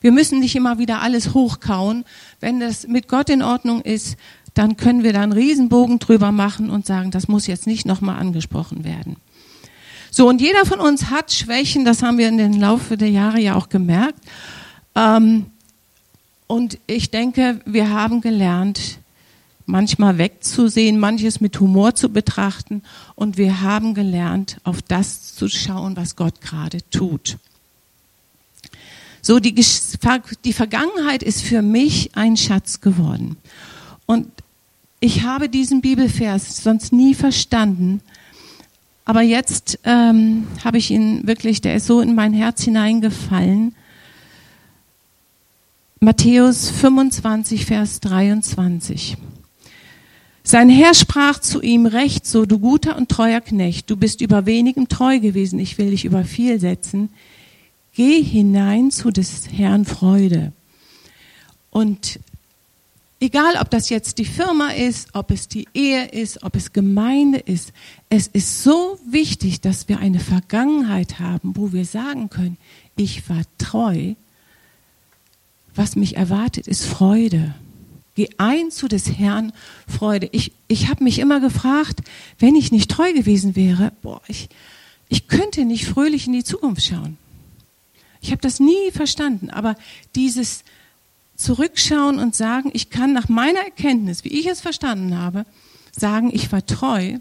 Wir 0.00 0.12
müssen 0.12 0.40
nicht 0.40 0.56
immer 0.56 0.78
wieder 0.78 1.00
alles 1.00 1.34
hochkauen. 1.34 2.04
Wenn 2.40 2.60
das 2.60 2.86
mit 2.86 3.08
Gott 3.08 3.30
in 3.30 3.42
Ordnung 3.42 3.82
ist, 3.82 4.16
dann 4.54 4.76
können 4.76 5.02
wir 5.02 5.12
da 5.12 5.20
einen 5.20 5.32
Riesenbogen 5.32 5.98
drüber 5.98 6.32
machen 6.32 6.70
und 6.70 6.86
sagen, 6.86 7.10
das 7.10 7.28
muss 7.28 7.46
jetzt 7.46 7.66
nicht 7.66 7.86
nochmal 7.86 8.18
angesprochen 8.18 8.84
werden. 8.84 9.16
So, 10.10 10.28
und 10.28 10.40
jeder 10.40 10.64
von 10.64 10.80
uns 10.80 11.10
hat 11.10 11.30
Schwächen, 11.30 11.84
das 11.84 12.02
haben 12.02 12.16
wir 12.16 12.28
in 12.28 12.38
den 12.38 12.58
Laufe 12.58 12.96
der 12.96 13.10
Jahre 13.10 13.38
ja 13.38 13.54
auch 13.54 13.68
gemerkt. 13.68 14.18
Ähm, 14.94 15.46
und 16.46 16.78
ich 16.86 17.10
denke, 17.10 17.60
wir 17.66 17.90
haben 17.90 18.22
gelernt, 18.22 18.98
manchmal 19.66 20.16
wegzusehen, 20.16 20.98
manches 20.98 21.40
mit 21.40 21.58
Humor 21.60 21.94
zu 21.94 22.08
betrachten 22.08 22.82
und 23.14 23.36
wir 23.36 23.60
haben 23.60 23.94
gelernt, 23.94 24.58
auf 24.64 24.80
das 24.80 25.34
zu 25.34 25.48
schauen, 25.48 25.96
was 25.96 26.16
Gott 26.16 26.40
gerade 26.40 26.78
tut. 26.90 27.36
So, 29.26 29.40
die, 29.40 29.56
die 30.44 30.52
Vergangenheit 30.52 31.24
ist 31.24 31.42
für 31.42 31.60
mich 31.60 32.14
ein 32.14 32.36
Schatz 32.36 32.80
geworden. 32.80 33.36
Und 34.06 34.28
ich 35.00 35.24
habe 35.24 35.48
diesen 35.48 35.80
Bibelvers 35.80 36.62
sonst 36.62 36.92
nie 36.92 37.12
verstanden. 37.12 38.02
Aber 39.04 39.22
jetzt 39.22 39.80
ähm, 39.82 40.46
habe 40.64 40.78
ich 40.78 40.92
ihn 40.92 41.26
wirklich, 41.26 41.60
der 41.60 41.74
ist 41.74 41.88
so 41.88 42.00
in 42.00 42.14
mein 42.14 42.34
Herz 42.34 42.62
hineingefallen. 42.62 43.74
Matthäus 45.98 46.70
25, 46.70 47.66
Vers 47.66 47.98
23. 47.98 49.16
Sein 50.44 50.68
Herr 50.68 50.94
sprach 50.94 51.40
zu 51.40 51.60
ihm, 51.62 51.86
recht 51.86 52.26
so, 52.26 52.46
du 52.46 52.60
guter 52.60 52.96
und 52.96 53.08
treuer 53.08 53.40
Knecht, 53.40 53.90
du 53.90 53.96
bist 53.96 54.20
über 54.20 54.46
wenigem 54.46 54.86
treu 54.86 55.18
gewesen, 55.18 55.58
ich 55.58 55.78
will 55.78 55.90
dich 55.90 56.04
über 56.04 56.22
viel 56.22 56.60
setzen. 56.60 57.08
Geh 57.96 58.22
hinein 58.22 58.90
zu 58.90 59.10
des 59.10 59.48
Herrn 59.50 59.86
Freude. 59.86 60.52
Und 61.70 62.20
egal, 63.20 63.54
ob 63.58 63.70
das 63.70 63.88
jetzt 63.88 64.18
die 64.18 64.26
Firma 64.26 64.68
ist, 64.68 65.08
ob 65.14 65.30
es 65.30 65.48
die 65.48 65.66
Ehe 65.72 66.04
ist, 66.04 66.42
ob 66.42 66.56
es 66.56 66.74
Gemeinde 66.74 67.38
ist, 67.38 67.72
es 68.10 68.26
ist 68.26 68.62
so 68.62 68.98
wichtig, 69.08 69.62
dass 69.62 69.88
wir 69.88 69.98
eine 69.98 70.20
Vergangenheit 70.20 71.20
haben, 71.20 71.56
wo 71.56 71.72
wir 71.72 71.86
sagen 71.86 72.28
können, 72.28 72.58
ich 72.96 73.30
war 73.30 73.44
treu. 73.56 74.12
Was 75.74 75.96
mich 75.96 76.18
erwartet, 76.18 76.68
ist 76.68 76.84
Freude. 76.84 77.54
Geh 78.14 78.28
ein 78.36 78.70
zu 78.70 78.88
des 78.88 79.18
Herrn 79.18 79.54
Freude. 79.88 80.28
Ich, 80.32 80.52
ich 80.68 80.88
habe 80.88 81.02
mich 81.02 81.18
immer 81.18 81.40
gefragt, 81.40 82.02
wenn 82.38 82.56
ich 82.56 82.72
nicht 82.72 82.90
treu 82.90 83.10
gewesen 83.14 83.56
wäre, 83.56 83.92
boah, 84.02 84.20
ich, 84.28 84.50
ich 85.08 85.28
könnte 85.28 85.64
nicht 85.64 85.86
fröhlich 85.86 86.26
in 86.26 86.34
die 86.34 86.44
Zukunft 86.44 86.82
schauen. 86.82 87.16
Ich 88.26 88.32
habe 88.32 88.42
das 88.42 88.60
nie 88.60 88.90
verstanden, 88.92 89.50
aber 89.50 89.76
dieses 90.14 90.64
Zurückschauen 91.36 92.18
und 92.18 92.34
sagen, 92.34 92.70
ich 92.72 92.90
kann 92.90 93.12
nach 93.12 93.28
meiner 93.28 93.60
Erkenntnis, 93.60 94.24
wie 94.24 94.38
ich 94.38 94.46
es 94.46 94.60
verstanden 94.60 95.16
habe, 95.18 95.44
sagen, 95.92 96.30
ich 96.32 96.50
war 96.52 96.64
treu, 96.64 97.18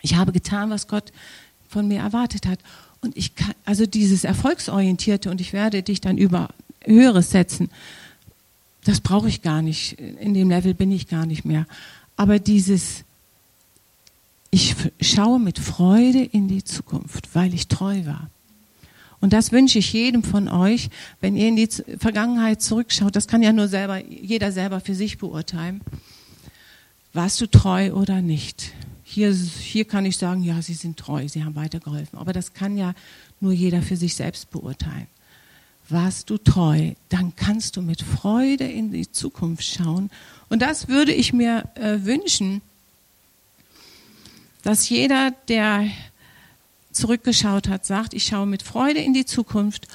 ich 0.00 0.16
habe 0.16 0.32
getan, 0.32 0.70
was 0.70 0.88
Gott 0.88 1.12
von 1.68 1.88
mir 1.88 2.00
erwartet 2.00 2.46
hat. 2.46 2.58
Und 3.00 3.16
ich 3.16 3.34
kann, 3.34 3.54
also 3.64 3.86
dieses 3.86 4.24
Erfolgsorientierte 4.24 5.30
und 5.30 5.40
ich 5.40 5.52
werde 5.52 5.82
dich 5.82 6.00
dann 6.00 6.18
über 6.18 6.48
Höheres 6.84 7.30
setzen 7.30 7.70
das 8.84 9.00
brauche 9.00 9.28
ich 9.28 9.42
gar 9.42 9.62
nicht. 9.62 9.92
In 9.92 10.34
dem 10.34 10.50
Level 10.50 10.74
bin 10.74 10.90
ich 10.90 11.08
gar 11.08 11.26
nicht 11.26 11.44
mehr. 11.44 11.66
Aber 12.16 12.38
dieses, 12.38 13.04
ich 14.50 14.74
schaue 15.00 15.38
mit 15.38 15.58
Freude 15.58 16.22
in 16.22 16.48
die 16.48 16.64
Zukunft, 16.64 17.34
weil 17.34 17.54
ich 17.54 17.68
treu 17.68 18.04
war. 18.06 18.28
Und 19.22 19.32
das 19.32 19.52
wünsche 19.52 19.78
ich 19.78 19.94
jedem 19.94 20.22
von 20.22 20.48
euch, 20.48 20.90
wenn 21.22 21.34
ihr 21.36 21.48
in 21.48 21.56
die 21.56 21.68
Vergangenheit 21.98 22.60
zurückschaut. 22.60 23.16
Das 23.16 23.26
kann 23.26 23.42
ja 23.42 23.54
nur 23.54 23.68
selber, 23.68 24.04
jeder 24.04 24.52
selber 24.52 24.80
für 24.80 24.94
sich 24.94 25.16
beurteilen. 25.16 25.80
Warst 27.14 27.40
du 27.40 27.46
treu 27.46 27.92
oder 27.92 28.20
nicht? 28.20 28.72
Hier, 29.02 29.32
hier 29.32 29.86
kann 29.86 30.04
ich 30.04 30.18
sagen, 30.18 30.42
ja, 30.42 30.60
sie 30.60 30.74
sind 30.74 30.98
treu, 30.98 31.26
sie 31.26 31.42
haben 31.42 31.56
weitergeholfen. 31.56 32.18
Aber 32.18 32.34
das 32.34 32.52
kann 32.52 32.76
ja 32.76 32.92
nur 33.40 33.52
jeder 33.52 33.80
für 33.80 33.96
sich 33.96 34.14
selbst 34.14 34.50
beurteilen 34.50 35.06
warst 35.88 36.30
du 36.30 36.38
treu, 36.38 36.92
dann 37.08 37.34
kannst 37.36 37.76
du 37.76 37.82
mit 37.82 38.02
Freude 38.02 38.64
in 38.64 38.92
die 38.92 39.10
Zukunft 39.10 39.64
schauen. 39.64 40.10
Und 40.48 40.62
das 40.62 40.88
würde 40.88 41.12
ich 41.12 41.32
mir 41.32 41.68
äh, 41.74 41.98
wünschen, 42.04 42.62
dass 44.62 44.88
jeder, 44.88 45.32
der 45.48 45.86
zurückgeschaut 46.92 47.68
hat, 47.68 47.86
sagt, 47.86 48.14
ich 48.14 48.24
schaue 48.24 48.46
mit 48.46 48.62
Freude 48.62 49.00
in 49.00 49.14
die 49.14 49.26
Zukunft. 49.26 49.88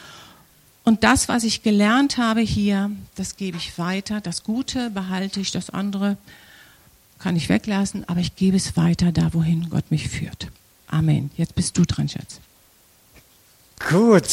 Und 0.83 1.03
das, 1.03 1.27
was 1.27 1.43
ich 1.43 1.63
gelernt 1.63 2.17
habe 2.17 2.41
hier, 2.41 2.91
das 3.15 3.35
gebe 3.35 3.57
ich 3.57 3.77
weiter. 3.77 4.21
Das 4.21 4.43
Gute 4.43 4.89
behalte 4.89 5.39
ich, 5.39 5.51
das 5.51 5.69
andere 5.69 6.17
kann 7.19 7.35
ich 7.35 7.49
weglassen, 7.49 8.07
aber 8.07 8.19
ich 8.19 8.35
gebe 8.35 8.57
es 8.57 8.77
weiter 8.77 9.11
da, 9.11 9.33
wohin 9.33 9.69
Gott 9.69 9.91
mich 9.91 10.07
führt. 10.07 10.47
Amen. 10.87 11.31
Jetzt 11.35 11.55
bist 11.55 11.77
du 11.77 11.83
dran, 11.83 12.07
Schatz. 12.07 12.39
Gut. 13.89 14.27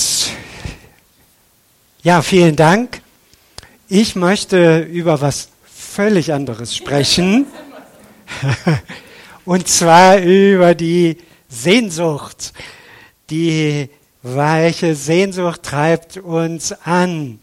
Ja, 2.02 2.22
vielen 2.22 2.54
Dank. 2.54 3.02
Ich 3.88 4.14
möchte 4.14 4.80
über 4.80 5.20
was 5.20 5.48
völlig 5.64 6.32
anderes 6.32 6.76
sprechen. 6.76 7.46
Und 9.44 9.68
zwar 9.68 10.20
über 10.20 10.74
die 10.74 11.18
Sehnsucht. 11.54 12.52
Die 13.30 13.88
weiche 14.22 14.94
Sehnsucht 14.94 15.62
treibt 15.62 16.16
uns 16.16 16.72
an. 16.72 17.38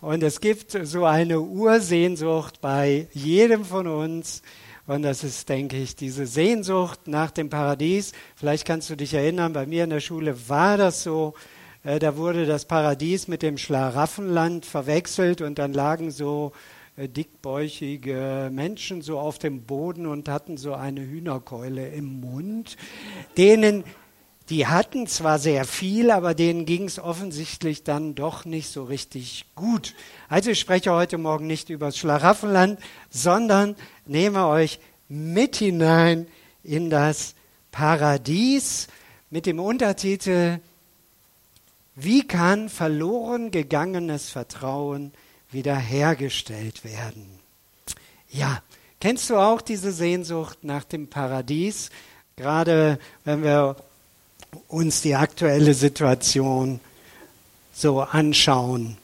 Und 0.00 0.22
es 0.22 0.40
gibt 0.40 0.76
so 0.82 1.06
eine 1.06 1.40
Ursehnsucht 1.40 2.60
bei 2.60 3.08
jedem 3.12 3.64
von 3.64 3.86
uns. 3.86 4.42
Und 4.86 5.02
das 5.02 5.24
ist, 5.24 5.48
denke 5.48 5.78
ich, 5.78 5.96
diese 5.96 6.26
Sehnsucht 6.26 7.08
nach 7.08 7.30
dem 7.30 7.48
Paradies. 7.48 8.12
Vielleicht 8.36 8.66
kannst 8.66 8.90
du 8.90 8.96
dich 8.96 9.14
erinnern, 9.14 9.54
bei 9.54 9.64
mir 9.64 9.84
in 9.84 9.90
der 9.90 10.00
Schule 10.00 10.48
war 10.48 10.76
das 10.76 11.02
so. 11.02 11.32
Äh, 11.84 11.98
da 11.98 12.18
wurde 12.18 12.44
das 12.44 12.66
Paradies 12.66 13.28
mit 13.28 13.42
dem 13.42 13.56
Schlaraffenland 13.56 14.66
verwechselt 14.66 15.40
und 15.40 15.58
dann 15.58 15.72
lagen 15.72 16.10
so 16.10 16.52
dickbäuchige 16.96 18.50
Menschen 18.52 19.02
so 19.02 19.18
auf 19.18 19.38
dem 19.38 19.62
Boden 19.62 20.06
und 20.06 20.28
hatten 20.28 20.56
so 20.56 20.74
eine 20.74 21.00
Hühnerkeule 21.00 21.88
im 21.88 22.20
Mund, 22.20 22.76
denen 23.36 23.84
die 24.50 24.66
hatten 24.66 25.06
zwar 25.06 25.38
sehr 25.38 25.64
viel, 25.64 26.10
aber 26.10 26.34
denen 26.34 26.66
ging 26.66 26.84
es 26.84 26.98
offensichtlich 26.98 27.82
dann 27.82 28.14
doch 28.14 28.44
nicht 28.44 28.68
so 28.68 28.84
richtig 28.84 29.46
gut. 29.54 29.94
Also 30.28 30.50
ich 30.50 30.60
spreche 30.60 30.92
heute 30.92 31.16
Morgen 31.16 31.46
nicht 31.46 31.70
über 31.70 31.86
das 31.86 31.96
Schlaraffenland, 31.96 32.78
sondern 33.08 33.74
nehme 34.04 34.46
euch 34.46 34.80
mit 35.08 35.56
hinein 35.56 36.26
in 36.62 36.90
das 36.90 37.34
Paradies 37.72 38.88
mit 39.30 39.46
dem 39.46 39.60
Untertitel 39.60 40.60
wie 41.96 42.26
kann 42.26 42.68
verloren 42.68 43.50
gegangenes 43.50 44.28
Vertrauen 44.28 45.12
wiederhergestellt 45.54 46.84
werden? 46.84 47.38
Ja, 48.28 48.62
kennst 49.00 49.30
du 49.30 49.36
auch 49.36 49.60
diese 49.60 49.92
Sehnsucht 49.92 50.58
nach 50.62 50.84
dem 50.84 51.08
Paradies? 51.08 51.90
Gerade 52.36 52.98
wenn 53.24 53.42
wir 53.42 53.76
uns 54.68 55.02
die 55.02 55.14
aktuelle 55.14 55.74
Situation 55.74 56.80
so 57.72 58.00
anschauen. 58.02 58.96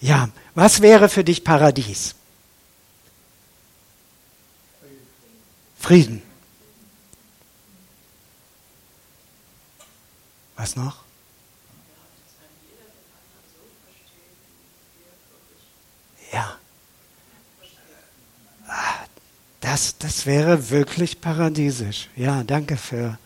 Ja, 0.00 0.28
was 0.54 0.80
wäre 0.80 1.08
für 1.08 1.24
dich 1.24 1.44
Paradies? 1.44 2.14
Frieden. 5.78 6.22
Was 10.56 10.76
noch? 10.76 11.05
Das, 19.66 19.98
das 19.98 20.26
wäre 20.26 20.70
wirklich 20.70 21.20
paradiesisch. 21.20 22.08
Ja, 22.14 22.44
danke 22.44 22.76
für. 22.76 23.18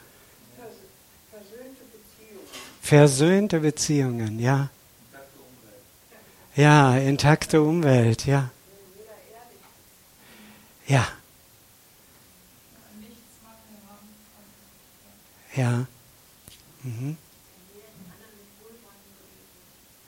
Versöhnte 1.31 1.85
Beziehungen. 1.93 2.41
Versöhnte 2.81 3.61
Beziehungen, 3.61 4.41
ja. 4.41 4.71
Ja, 6.57 6.97
intakte 6.97 7.61
Umwelt, 7.61 8.25
ja. 8.25 8.51
Ja. 10.87 11.07
Ja. 15.55 15.87
Mhm. 16.83 17.19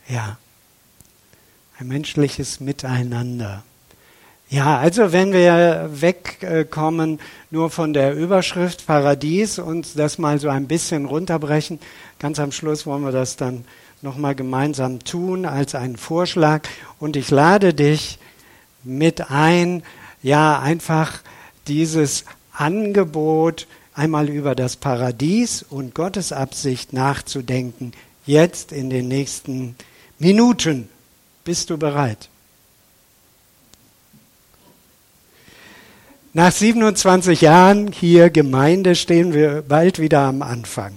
Ja 0.08 0.38
ein 1.82 1.88
menschliches 1.88 2.60
Miteinander. 2.60 3.64
Ja, 4.52 4.78
also 4.78 5.12
wenn 5.12 5.32
wir 5.32 5.88
wegkommen 5.90 7.20
nur 7.50 7.70
von 7.70 7.94
der 7.94 8.14
Überschrift 8.14 8.86
Paradies 8.86 9.58
und 9.58 9.98
das 9.98 10.18
mal 10.18 10.38
so 10.38 10.50
ein 10.50 10.68
bisschen 10.68 11.06
runterbrechen, 11.06 11.80
ganz 12.18 12.38
am 12.38 12.52
Schluss 12.52 12.84
wollen 12.84 13.02
wir 13.02 13.12
das 13.12 13.36
dann 13.36 13.64
nochmal 14.02 14.34
gemeinsam 14.34 15.02
tun 15.04 15.46
als 15.46 15.74
einen 15.74 15.96
Vorschlag. 15.96 16.68
Und 16.98 17.16
ich 17.16 17.30
lade 17.30 17.72
dich 17.72 18.18
mit 18.84 19.30
ein, 19.30 19.84
ja, 20.22 20.60
einfach 20.60 21.22
dieses 21.66 22.26
Angebot 22.52 23.66
einmal 23.94 24.28
über 24.28 24.54
das 24.54 24.76
Paradies 24.76 25.62
und 25.62 25.94
Gottes 25.94 26.30
Absicht 26.30 26.92
nachzudenken, 26.92 27.92
jetzt 28.26 28.70
in 28.70 28.90
den 28.90 29.08
nächsten 29.08 29.76
Minuten. 30.18 30.90
Bist 31.42 31.70
du 31.70 31.78
bereit? 31.78 32.28
Nach 36.34 36.50
27 36.50 37.42
Jahren 37.42 37.92
hier 37.92 38.30
Gemeinde 38.30 38.94
stehen 38.94 39.34
wir 39.34 39.62
bald 39.68 39.98
wieder 39.98 40.20
am 40.20 40.40
Anfang. 40.40 40.94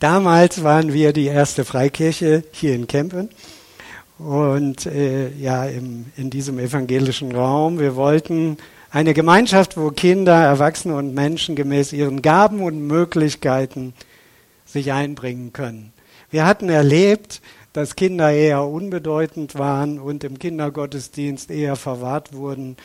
Damals 0.00 0.62
waren 0.62 0.92
wir 0.92 1.14
die 1.14 1.28
erste 1.28 1.64
Freikirche 1.64 2.44
hier 2.52 2.74
in 2.74 2.86
Kempen 2.86 3.30
und 4.18 4.84
äh, 4.84 5.30
ja 5.30 5.64
im, 5.64 6.04
in 6.18 6.28
diesem 6.28 6.58
evangelischen 6.58 7.34
Raum. 7.34 7.78
Wir 7.78 7.96
wollten 7.96 8.58
eine 8.90 9.14
Gemeinschaft, 9.14 9.78
wo 9.78 9.90
Kinder, 9.92 10.34
Erwachsene 10.34 10.94
und 10.94 11.14
Menschen 11.14 11.56
gemäß 11.56 11.94
ihren 11.94 12.20
Gaben 12.20 12.60
und 12.60 12.86
Möglichkeiten 12.86 13.94
sich 14.66 14.92
einbringen 14.92 15.54
können. 15.54 15.90
Wir 16.30 16.44
hatten 16.44 16.68
erlebt, 16.68 17.40
dass 17.72 17.96
Kinder 17.96 18.30
eher 18.30 18.64
unbedeutend 18.64 19.58
waren 19.58 19.98
und 19.98 20.22
im 20.22 20.38
Kindergottesdienst 20.38 21.50
eher 21.50 21.76
verwahrt 21.76 22.34
wurden 22.34 22.76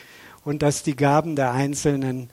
und 0.48 0.62
dass 0.62 0.82
die 0.82 0.96
Gaben 0.96 1.36
der 1.36 1.52
Einzelnen 1.52 2.30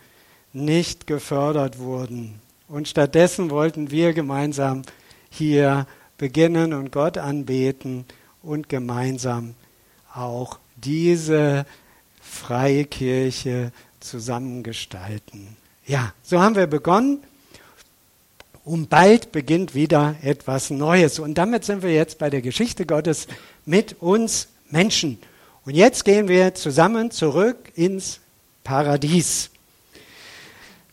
nicht 0.54 1.06
gefördert 1.06 1.80
wurden. 1.80 2.40
Und 2.70 2.88
stattdessen 2.88 3.50
wollten 3.50 3.92
wir 3.92 4.14
gemeinsam 4.14 4.84
hier 5.30 5.86
beginnen 6.18 6.72
und 6.72 6.94
Gott 6.94 7.18
anbeten 7.18 8.06
und 8.42 8.70
gemeinsam 8.70 9.54
auch 10.14 10.60
diese 10.78 11.66
freie 12.22 12.86
Kirche 12.86 13.74
zusammengestalten. 14.00 15.58
Ja, 15.86 16.14
so 16.24 16.40
haben 16.40 16.56
wir 16.56 16.68
begonnen. 16.68 17.20
Und 18.64 18.90
bald 18.90 19.34
beginnt 19.34 19.76
wieder 19.76 20.16
etwas 20.24 20.70
Neues. 20.70 21.20
Und 21.20 21.38
damit 21.38 21.66
sind 21.66 21.84
wir 21.84 21.94
jetzt 21.94 22.18
bei 22.18 22.30
der 22.30 22.42
Geschichte 22.42 22.86
Gottes 22.86 23.28
mit 23.66 24.02
uns 24.02 24.48
Menschen. 24.72 25.20
Und 25.66 25.74
jetzt 25.74 26.06
gehen 26.06 26.28
wir 26.28 26.54
zusammen 26.54 27.10
zurück 27.10 27.72
ins 27.74 28.20
Paradies. 28.64 29.50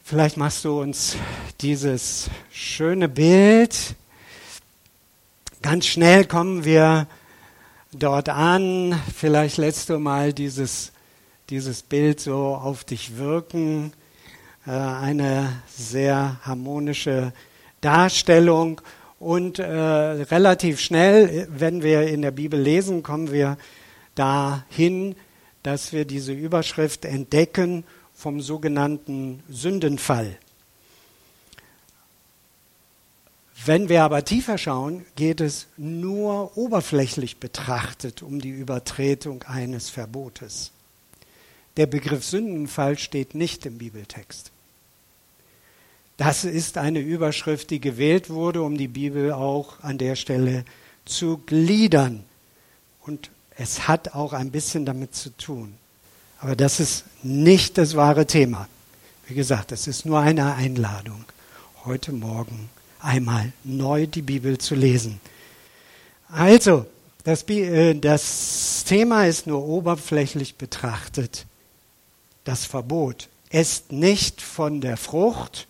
Vielleicht 0.03 0.39
machst 0.39 0.65
du 0.65 0.81
uns 0.81 1.17
dieses 1.61 2.31
schöne 2.51 3.11
Bild. 3.11 3.77
Ganz 5.61 5.85
schnell 5.85 6.25
kommen 6.25 6.65
wir 6.65 7.07
dort 7.93 8.31
an. 8.31 8.99
Vielleicht 9.15 9.59
lässt 9.59 9.91
du 9.91 9.99
mal 9.99 10.33
dieses, 10.33 10.93
dieses 11.51 11.83
Bild 11.83 12.21
so 12.21 12.55
auf 12.55 12.85
dich 12.85 13.19
wirken. 13.19 13.93
Äh, 14.67 14.71
eine 14.71 15.53
sehr 15.69 16.39
harmonische 16.47 17.35
Darstellung. 17.83 18.81
Und 19.21 19.59
äh, 19.59 19.67
relativ 19.67 20.81
schnell, 20.81 21.47
wenn 21.51 21.83
wir 21.83 22.09
in 22.09 22.23
der 22.23 22.31
Bibel 22.31 22.59
lesen, 22.59 23.03
kommen 23.03 23.33
wir 23.33 23.59
dahin, 24.15 25.17
dass 25.63 25.93
wir 25.93 26.05
diese 26.05 26.33
Überschrift 26.33 27.05
entdecken 27.05 27.85
vom 28.15 28.41
sogenannten 28.41 29.43
Sündenfall. 29.49 30.37
Wenn 33.65 33.89
wir 33.89 34.03
aber 34.03 34.25
tiefer 34.25 34.59
schauen, 34.59 35.05
geht 35.15 35.41
es 35.41 35.69
nur 35.77 36.57
oberflächlich 36.57 37.37
betrachtet 37.37 38.23
um 38.23 38.41
die 38.41 38.51
Übertretung 38.51 39.45
eines 39.45 39.89
Verbotes. 39.89 40.73
Der 41.77 41.87
Begriff 41.87 42.25
Sündenfall 42.25 42.99
steht 42.99 43.35
nicht 43.35 43.65
im 43.65 43.79
Bibeltext. 43.79 44.51
Das 46.17 46.45
ist 46.45 46.77
eine 46.77 47.01
Überschrift, 47.01 47.71
die 47.71 47.81
gewählt 47.81 48.31
wurde, 48.31 48.63
um 48.63 48.77
die 48.77 48.89
Bibel 48.89 49.33
auch 49.33 49.81
an 49.81 49.97
der 49.97 50.17
Stelle 50.17 50.65
zu 51.05 51.39
gliedern. 51.39 52.25
Und 53.01 53.32
es 53.57 53.89
hat 53.89 54.15
auch 54.15 54.33
ein 54.33 54.51
bisschen 54.51 54.85
damit 54.87 55.15
zu 55.15 55.37
tun. 55.37 55.75
Aber 56.41 56.57
das 56.57 56.81
ist 56.81 57.05
nicht 57.23 57.79
das 57.79 57.95
wahre 57.95 58.27
Thema. 58.27 58.69
Wie 59.27 59.35
gesagt, 59.35 59.73
es 59.73 59.87
ist 59.87 60.05
nur 60.05 60.21
eine 60.21 60.55
Einladung, 60.55 61.25
heute 61.85 62.13
Morgen 62.13 62.69
einmal 63.01 63.53
neu 63.65 64.07
die 64.07 64.23
Bibel 64.23 64.59
zu 64.59 64.75
lesen. 64.75 65.21
Also, 66.29 66.87
das, 67.25 67.49
äh, 67.49 67.95
das 67.95 68.85
Thema 68.85 69.27
ist 69.27 69.47
nur 69.47 69.65
oberflächlich 69.65 70.57
betrachtet. 70.57 71.47
Das 72.45 72.65
Verbot. 72.65 73.29
Esst 73.51 73.93
nicht 73.93 74.41
von 74.41 74.81
der 74.81 74.97
Frucht, 74.97 75.69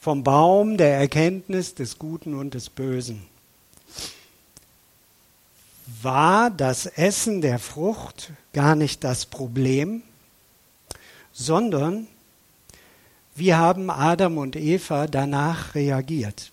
vom 0.00 0.24
Baum 0.24 0.76
der 0.76 0.96
Erkenntnis 0.96 1.74
des 1.74 1.98
Guten 1.98 2.34
und 2.34 2.54
des 2.54 2.68
Bösen 2.68 3.29
war 6.02 6.50
das 6.50 6.86
Essen 6.86 7.40
der 7.40 7.58
Frucht 7.58 8.32
gar 8.52 8.74
nicht 8.74 9.04
das 9.04 9.26
Problem, 9.26 10.02
sondern 11.32 12.06
wie 13.34 13.54
haben 13.54 13.90
Adam 13.90 14.38
und 14.38 14.56
Eva 14.56 15.06
danach 15.06 15.74
reagiert? 15.74 16.52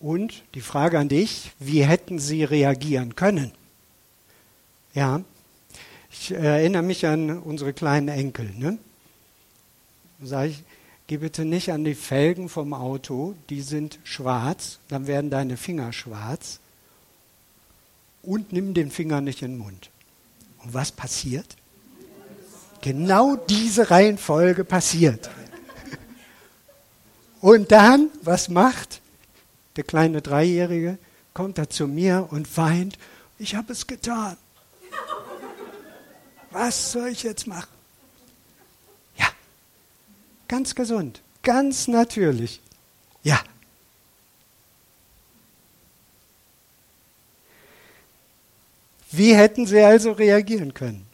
Und 0.00 0.44
die 0.54 0.60
Frage 0.60 0.98
an 0.98 1.08
dich, 1.08 1.52
wie 1.58 1.84
hätten 1.84 2.18
sie 2.18 2.44
reagieren 2.44 3.16
können? 3.16 3.52
Ja, 4.92 5.22
ich 6.10 6.30
erinnere 6.30 6.82
mich 6.82 7.06
an 7.06 7.38
unsere 7.38 7.72
kleinen 7.72 8.08
Enkel. 8.08 8.52
Ne? 8.56 8.78
Sag 10.22 10.50
ich, 10.50 10.62
geh 11.06 11.16
bitte 11.16 11.44
nicht 11.44 11.72
an 11.72 11.84
die 11.84 11.94
Felgen 11.94 12.48
vom 12.48 12.74
Auto, 12.74 13.34
die 13.48 13.62
sind 13.62 13.98
schwarz, 14.04 14.78
dann 14.88 15.06
werden 15.06 15.30
deine 15.30 15.56
Finger 15.56 15.92
schwarz 15.92 16.60
und 18.26 18.52
nimm 18.52 18.74
den 18.74 18.90
Finger 18.90 19.20
nicht 19.20 19.42
in 19.42 19.52
den 19.52 19.58
Mund. 19.58 19.90
Und 20.62 20.74
was 20.74 20.92
passiert? 20.92 21.56
Genau 22.80 23.36
diese 23.36 23.90
Reihenfolge 23.90 24.64
passiert. 24.64 25.30
Und 27.40 27.72
dann, 27.72 28.10
was 28.22 28.48
macht 28.48 29.00
der 29.76 29.84
kleine 29.84 30.20
Dreijährige? 30.22 30.98
Kommt 31.32 31.58
er 31.58 31.68
zu 31.68 31.88
mir 31.88 32.28
und 32.30 32.56
weint, 32.56 32.96
ich 33.38 33.56
habe 33.56 33.72
es 33.72 33.86
getan. 33.86 34.36
Was 36.52 36.92
soll 36.92 37.08
ich 37.08 37.24
jetzt 37.24 37.48
machen? 37.48 37.74
Ja, 39.16 39.26
ganz 40.46 40.76
gesund, 40.76 41.22
ganz 41.42 41.88
natürlich. 41.88 42.60
Ja, 43.24 43.40
Wie 49.16 49.34
hätten 49.34 49.66
sie 49.66 49.80
also 49.80 50.12
reagieren 50.12 50.74
können? 50.74 51.06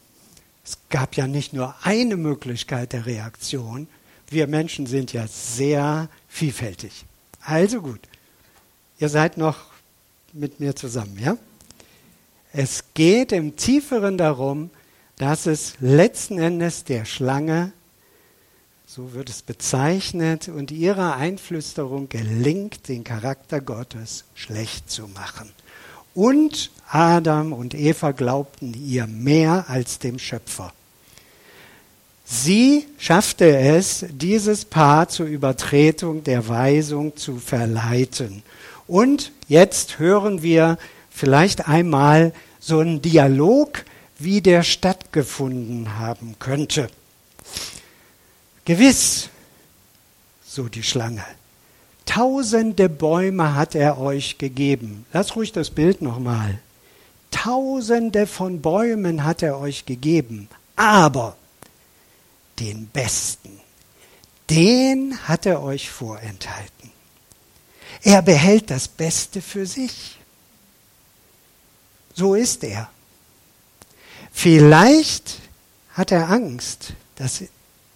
Es 0.64 0.78
gab 0.88 1.16
ja 1.16 1.26
nicht 1.26 1.52
nur 1.52 1.74
eine 1.82 2.16
Möglichkeit 2.16 2.92
der 2.92 3.04
Reaktion. 3.04 3.88
Wir 4.28 4.46
Menschen 4.46 4.86
sind 4.86 5.12
ja 5.12 5.26
sehr 5.26 6.08
vielfältig. 6.28 7.04
Also 7.42 7.82
gut, 7.82 8.00
ihr 8.98 9.08
seid 9.08 9.36
noch 9.36 9.58
mit 10.32 10.60
mir 10.60 10.76
zusammen, 10.76 11.18
ja? 11.18 11.36
Es 12.52 12.84
geht 12.94 13.32
im 13.32 13.56
Tieferen 13.56 14.16
darum, 14.16 14.70
dass 15.16 15.46
es 15.46 15.74
letzten 15.80 16.38
Endes 16.38 16.84
der 16.84 17.04
Schlange, 17.04 17.72
so 18.86 19.12
wird 19.12 19.28
es 19.28 19.42
bezeichnet, 19.42 20.48
und 20.48 20.70
ihrer 20.70 21.16
Einflüsterung 21.16 22.08
gelingt, 22.08 22.88
den 22.88 23.04
Charakter 23.04 23.60
Gottes 23.60 24.24
schlecht 24.34 24.90
zu 24.90 25.06
machen. 25.08 25.52
Und 26.14 26.70
Adam 26.88 27.52
und 27.52 27.74
Eva 27.74 28.10
glaubten 28.10 28.74
ihr 28.74 29.06
mehr 29.06 29.66
als 29.68 29.98
dem 29.98 30.18
Schöpfer. 30.18 30.72
Sie 32.24 32.86
schaffte 32.98 33.56
es, 33.58 34.06
dieses 34.10 34.64
Paar 34.64 35.08
zur 35.08 35.26
Übertretung 35.26 36.22
der 36.22 36.48
Weisung 36.48 37.16
zu 37.16 37.38
verleiten. 37.38 38.42
Und 38.86 39.32
jetzt 39.48 39.98
hören 39.98 40.42
wir 40.42 40.78
vielleicht 41.10 41.68
einmal 41.68 42.32
so 42.60 42.78
einen 42.78 43.02
Dialog, 43.02 43.84
wie 44.18 44.40
der 44.40 44.62
stattgefunden 44.62 45.98
haben 45.98 46.36
könnte. 46.38 46.88
Gewiss, 48.64 49.28
so 50.46 50.68
die 50.68 50.82
Schlange, 50.82 51.24
Tausende 52.10 52.88
Bäume 52.88 53.54
hat 53.54 53.76
er 53.76 54.00
euch 54.00 54.36
gegeben. 54.36 55.06
Lass 55.12 55.36
ruhig 55.36 55.52
das 55.52 55.70
Bild 55.70 56.02
nochmal. 56.02 56.58
Tausende 57.30 58.26
von 58.26 58.60
Bäumen 58.60 59.22
hat 59.22 59.44
er 59.44 59.60
euch 59.60 59.86
gegeben, 59.86 60.48
aber 60.74 61.36
den 62.58 62.88
besten, 62.88 63.60
den 64.50 65.16
hat 65.28 65.46
er 65.46 65.62
euch 65.62 65.88
vorenthalten. 65.88 66.90
Er 68.02 68.22
behält 68.22 68.72
das 68.72 68.88
Beste 68.88 69.40
für 69.40 69.64
sich. 69.64 70.18
So 72.12 72.34
ist 72.34 72.64
er. 72.64 72.90
Vielleicht 74.32 75.38
hat 75.92 76.10
er 76.10 76.28
Angst, 76.28 76.94
dass 77.14 77.44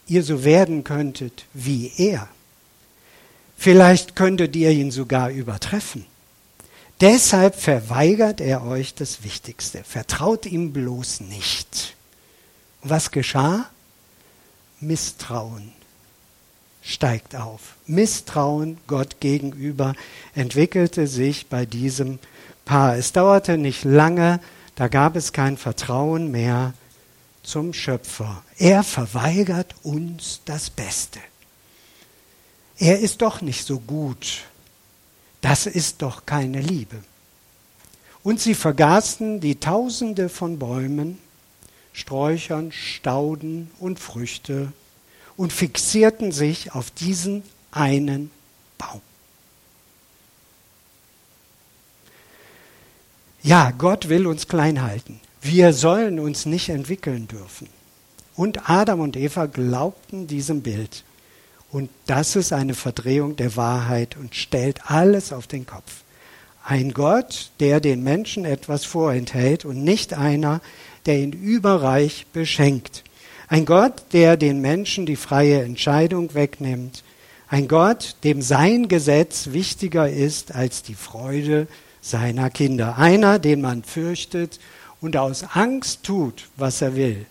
ihr 0.06 0.22
so 0.22 0.44
werden 0.44 0.84
könntet 0.84 1.46
wie 1.52 1.90
er. 1.96 2.28
Vielleicht 3.56 4.16
könntet 4.16 4.56
ihr 4.56 4.70
ihn 4.70 4.90
sogar 4.90 5.30
übertreffen. 5.30 6.06
Deshalb 7.00 7.56
verweigert 7.56 8.40
er 8.40 8.64
euch 8.64 8.94
das 8.94 9.24
Wichtigste. 9.24 9.82
Vertraut 9.84 10.46
ihm 10.46 10.72
bloß 10.72 11.20
nicht. 11.20 11.96
Und 12.82 12.90
was 12.90 13.10
geschah? 13.10 13.68
Misstrauen 14.80 15.72
steigt 16.82 17.34
auf. 17.34 17.76
Misstrauen 17.86 18.78
Gott 18.86 19.20
gegenüber 19.20 19.94
entwickelte 20.34 21.06
sich 21.06 21.46
bei 21.48 21.66
diesem 21.66 22.18
Paar. 22.64 22.96
Es 22.96 23.12
dauerte 23.12 23.56
nicht 23.56 23.84
lange, 23.84 24.40
da 24.76 24.88
gab 24.88 25.16
es 25.16 25.32
kein 25.32 25.56
Vertrauen 25.56 26.30
mehr 26.30 26.74
zum 27.42 27.72
Schöpfer. 27.72 28.42
Er 28.58 28.82
verweigert 28.82 29.74
uns 29.82 30.40
das 30.44 30.70
Beste. 30.70 31.20
Er 32.78 32.98
ist 32.98 33.22
doch 33.22 33.40
nicht 33.40 33.66
so 33.66 33.78
gut. 33.78 34.44
Das 35.40 35.66
ist 35.66 36.02
doch 36.02 36.26
keine 36.26 36.60
Liebe. 36.60 36.96
Und 38.22 38.40
sie 38.40 38.54
vergaßen 38.54 39.40
die 39.40 39.60
Tausende 39.60 40.28
von 40.28 40.58
Bäumen, 40.58 41.18
Sträuchern, 41.92 42.72
Stauden 42.72 43.70
und 43.78 44.00
Früchte 44.00 44.72
und 45.36 45.52
fixierten 45.52 46.32
sich 46.32 46.72
auf 46.74 46.90
diesen 46.90 47.42
einen 47.70 48.30
Baum. 48.78 49.02
Ja, 53.42 53.72
Gott 53.72 54.08
will 54.08 54.26
uns 54.26 54.48
klein 54.48 54.80
halten. 54.80 55.20
Wir 55.42 55.74
sollen 55.74 56.18
uns 56.18 56.46
nicht 56.46 56.70
entwickeln 56.70 57.28
dürfen. 57.28 57.68
Und 58.34 58.70
Adam 58.70 59.00
und 59.00 59.16
Eva 59.16 59.44
glaubten 59.44 60.26
diesem 60.26 60.62
Bild. 60.62 61.04
Und 61.74 61.90
das 62.06 62.36
ist 62.36 62.52
eine 62.52 62.74
Verdrehung 62.74 63.34
der 63.34 63.56
Wahrheit 63.56 64.16
und 64.16 64.36
stellt 64.36 64.92
alles 64.92 65.32
auf 65.32 65.48
den 65.48 65.66
Kopf. 65.66 66.04
Ein 66.62 66.92
Gott, 66.92 67.50
der 67.58 67.80
den 67.80 68.04
Menschen 68.04 68.44
etwas 68.44 68.84
vorenthält 68.84 69.64
und 69.64 69.82
nicht 69.82 70.14
einer, 70.14 70.60
der 71.04 71.18
ihn 71.18 71.32
überreich 71.32 72.26
beschenkt. 72.32 73.02
Ein 73.48 73.64
Gott, 73.64 74.04
der 74.12 74.36
den 74.36 74.60
Menschen 74.60 75.04
die 75.04 75.16
freie 75.16 75.64
Entscheidung 75.64 76.34
wegnimmt. 76.34 77.02
Ein 77.48 77.66
Gott, 77.66 78.14
dem 78.22 78.40
sein 78.40 78.86
Gesetz 78.86 79.48
wichtiger 79.50 80.08
ist 80.08 80.54
als 80.54 80.84
die 80.84 80.94
Freude 80.94 81.66
seiner 82.00 82.50
Kinder. 82.50 82.98
Einer, 82.98 83.40
den 83.40 83.60
man 83.60 83.82
fürchtet 83.82 84.60
und 85.00 85.16
aus 85.16 85.42
Angst 85.42 86.04
tut, 86.04 86.44
was 86.56 86.80
er 86.82 86.94
will. 86.94 87.26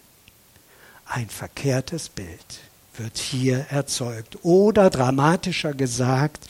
Ein 1.06 1.30
verkehrtes 1.30 2.10
Bild 2.10 2.63
wird 2.98 3.18
hier 3.18 3.66
erzeugt. 3.70 4.38
Oder 4.44 4.90
dramatischer 4.90 5.74
gesagt, 5.74 6.46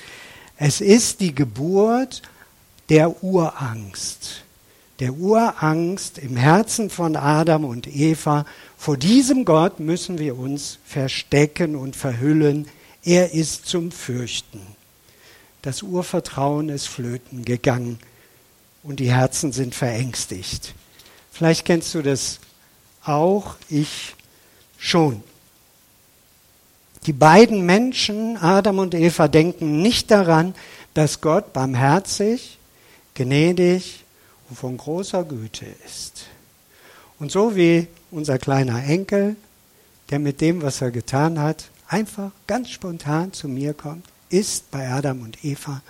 es 0.58 0.82
ist 0.82 1.20
die 1.20 1.34
Geburt 1.34 2.22
der 2.90 3.24
Urangst. 3.24 4.44
Der 5.00 5.14
Urangst 5.14 6.18
im 6.20 6.38
Herzen 6.38 6.90
von 6.90 7.16
Adam 7.16 7.66
und 7.66 7.88
Eva. 7.88 8.46
Vor 8.78 8.98
diesem 8.98 9.46
Gott 9.46 9.80
müssen 9.80 10.20
wir 10.20 10.38
uns 10.38 10.80
verstecken 10.86 11.76
und 11.76 11.96
verhüllen. 11.96 12.68
Er 13.04 13.34
ist 13.34 13.66
zum 13.66 13.92
Fürchten. 13.92 14.62
Das 15.62 15.82
Urvertrauen 15.82 16.70
ist 16.70 16.88
flöten 16.88 17.46
gegangen 17.46 18.00
und 18.84 19.00
die 19.00 19.12
Herzen 19.12 19.52
sind 19.52 19.74
verängstigt. 19.74 20.74
Vielleicht 21.32 21.66
kennst 21.66 21.96
du 21.96 22.02
das 22.02 22.40
auch, 23.04 23.56
ich 23.70 24.16
schon. 24.78 25.24
Die 27.06 27.14
beiden 27.14 27.66
Menschen, 27.66 28.38
Adam 28.38 28.80
und 28.80 28.96
Eva, 28.96 29.28
denken 29.28 29.82
nicht 29.82 30.10
daran, 30.10 30.56
dass 30.94 31.22
Gott 31.22 31.52
barmherzig, 31.52 32.58
gnädig 33.14 34.04
und 34.50 34.58
von 34.58 34.78
großer 34.78 35.24
Güte 35.24 35.66
ist. 35.86 36.28
Und 37.20 37.32
so 37.32 37.56
wie 37.56 37.88
unser 38.12 38.38
kleiner 38.38 38.84
Enkel, 38.86 39.36
der 40.10 40.20
mit 40.20 40.40
dem, 40.42 40.62
was 40.62 40.82
er 40.82 40.92
getan 40.92 41.40
hat, 41.40 41.70
einfach 41.88 42.32
ganz 42.48 42.70
spontan 42.70 43.34
zu 43.34 43.48
mir 43.48 43.74
kommt, 43.74 44.06
ist 44.30 44.72
bei 44.72 44.90
Adam 44.90 45.22
und 45.22 45.44
Eva 45.44 45.82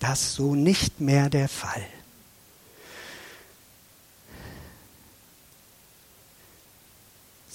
das 0.00 0.34
so 0.34 0.54
nicht 0.54 1.00
mehr 1.00 1.30
der 1.30 1.48
Fall. 1.48 1.86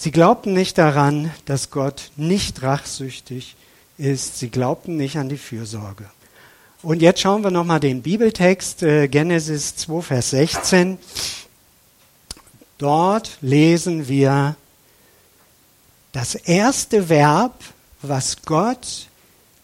Sie 0.02 0.12
glaubten 0.12 0.54
nicht 0.54 0.78
daran, 0.78 1.30
dass 1.44 1.72
Gott 1.72 2.12
nicht 2.16 2.62
rachsüchtig 2.62 3.58
ist. 3.98 4.40
Sie 4.40 4.50
glaubten 4.50 4.96
nicht 4.96 5.18
an 5.18 5.28
die 5.28 5.38
Fürsorge. 5.38 6.10
Und 6.82 7.02
jetzt 7.02 7.20
schauen 7.20 7.44
wir 7.44 7.52
nochmal 7.52 7.82
den 7.82 8.02
Bibeltext, 8.02 8.82
äh, 8.82 9.10
Genesis 9.10 9.76
2, 9.76 10.02
Vers 10.02 10.30
16. 10.30 10.98
Dort 12.78 13.40
lesen 13.42 14.08
wir 14.08 14.56
das 16.14 16.36
erste 16.36 17.10
Verb, 17.10 17.62
was 18.02 18.44
Gott 18.44 19.10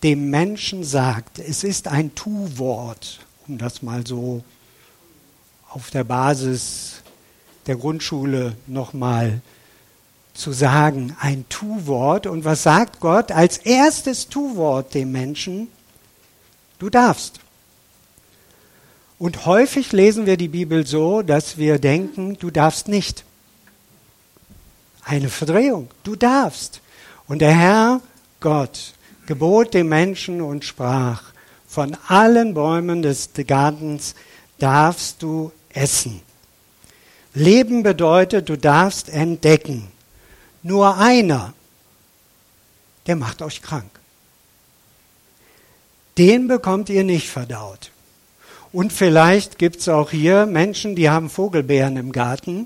dem 0.03 0.29
Menschen 0.31 0.83
sagt. 0.83 1.39
Es 1.39 1.63
ist 1.63 1.87
ein 1.87 2.13
Tu-Wort, 2.13 3.21
um 3.47 3.57
das 3.57 3.81
mal 3.81 4.05
so 4.05 4.43
auf 5.69 5.91
der 5.91 6.03
Basis 6.03 7.03
der 7.67 7.77
Grundschule 7.77 8.57
nochmal 8.67 9.41
zu 10.35 10.51
sagen, 10.51 11.15
ein 11.19 11.45
Tu-Wort. 11.49 12.27
Und 12.27 12.45
was 12.45 12.63
sagt 12.63 12.99
Gott 12.99 13.31
als 13.31 13.57
erstes 13.57 14.29
Tu-Wort 14.29 14.93
dem 14.93 15.11
Menschen? 15.11 15.69
Du 16.77 16.89
darfst. 16.89 17.39
Und 19.17 19.45
häufig 19.45 19.93
lesen 19.93 20.25
wir 20.25 20.37
die 20.37 20.49
Bibel 20.49 20.85
so, 20.85 21.21
dass 21.21 21.57
wir 21.57 21.79
denken, 21.79 22.37
du 22.37 22.51
darfst 22.51 22.89
nicht. 22.89 23.23
Eine 25.03 25.29
Verdrehung. 25.29 25.89
Du 26.03 26.15
darfst. 26.15 26.81
Und 27.27 27.39
der 27.39 27.53
Herr 27.53 28.01
Gott 28.41 28.93
gebot 29.25 29.73
dem 29.73 29.87
Menschen 29.87 30.41
und 30.41 30.65
sprach, 30.65 31.23
von 31.67 31.97
allen 32.07 32.53
Bäumen 32.53 33.01
des 33.01 33.29
Gartens 33.47 34.15
darfst 34.59 35.23
du 35.23 35.51
essen. 35.69 36.21
Leben 37.33 37.83
bedeutet, 37.83 38.49
du 38.49 38.57
darfst 38.57 39.09
entdecken 39.09 39.91
nur 40.65 40.97
einer, 40.97 41.53
der 43.05 43.15
macht 43.15 43.43
euch 43.43 43.61
krank. 43.61 43.89
Den 46.17 46.47
bekommt 46.47 46.89
ihr 46.89 47.03
nicht 47.03 47.29
verdaut. 47.29 47.91
Und 48.71 48.91
vielleicht 48.91 49.59
gibt 49.59 49.77
es 49.81 49.89
auch 49.89 50.09
hier 50.09 50.47
Menschen, 50.47 50.95
die 50.95 51.09
haben 51.09 51.29
Vogelbeeren 51.29 51.97
im 51.97 52.11
Garten. 52.11 52.65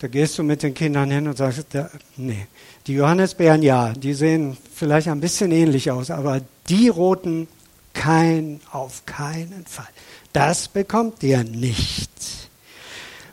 Da 0.00 0.08
gehst 0.08 0.36
du 0.38 0.42
mit 0.42 0.62
den 0.62 0.74
Kindern 0.74 1.10
hin 1.10 1.28
und 1.28 1.38
sagst, 1.38 1.64
da, 1.70 1.90
nee, 2.16 2.46
die 2.86 2.94
Johannisbeeren 2.94 3.62
ja, 3.62 3.94
die 3.94 4.12
sehen 4.12 4.56
vielleicht 4.74 5.08
ein 5.08 5.20
bisschen 5.20 5.52
ähnlich 5.52 5.90
aus, 5.90 6.10
aber 6.10 6.42
die 6.68 6.88
roten 6.88 7.48
kein, 7.94 8.60
auf 8.70 9.06
keinen 9.06 9.64
Fall. 9.66 9.88
Das 10.34 10.68
bekommt 10.68 11.22
ihr 11.22 11.42
nicht. 11.42 12.39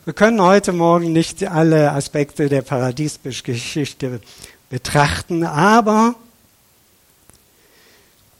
Wir 0.08 0.14
können 0.14 0.40
heute 0.40 0.72
Morgen 0.72 1.12
nicht 1.12 1.46
alle 1.46 1.92
Aspekte 1.92 2.48
der 2.48 2.62
Paradiesgeschichte 2.62 4.22
betrachten, 4.70 5.44
aber 5.44 6.14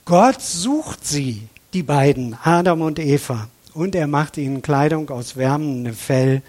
Gott 0.03 0.41
sucht 0.41 1.05
sie, 1.05 1.47
die 1.73 1.83
beiden, 1.83 2.35
Adam 2.43 2.81
und 2.81 2.97
Eva, 2.97 3.49
und 3.75 3.93
er 3.93 4.07
macht 4.07 4.37
ihnen 4.37 4.63
Kleidung 4.63 5.11
aus 5.11 5.35
wärmendem 5.35 5.93
Fell, 5.93 6.41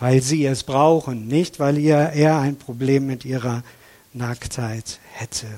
weil 0.00 0.22
sie 0.22 0.46
es 0.46 0.62
brauchen, 0.62 1.28
nicht 1.28 1.60
weil 1.60 1.76
er 1.76 2.38
ein 2.38 2.56
Problem 2.56 3.06
mit 3.06 3.26
ihrer 3.26 3.62
Nacktheit 4.14 5.00
hätte. 5.12 5.48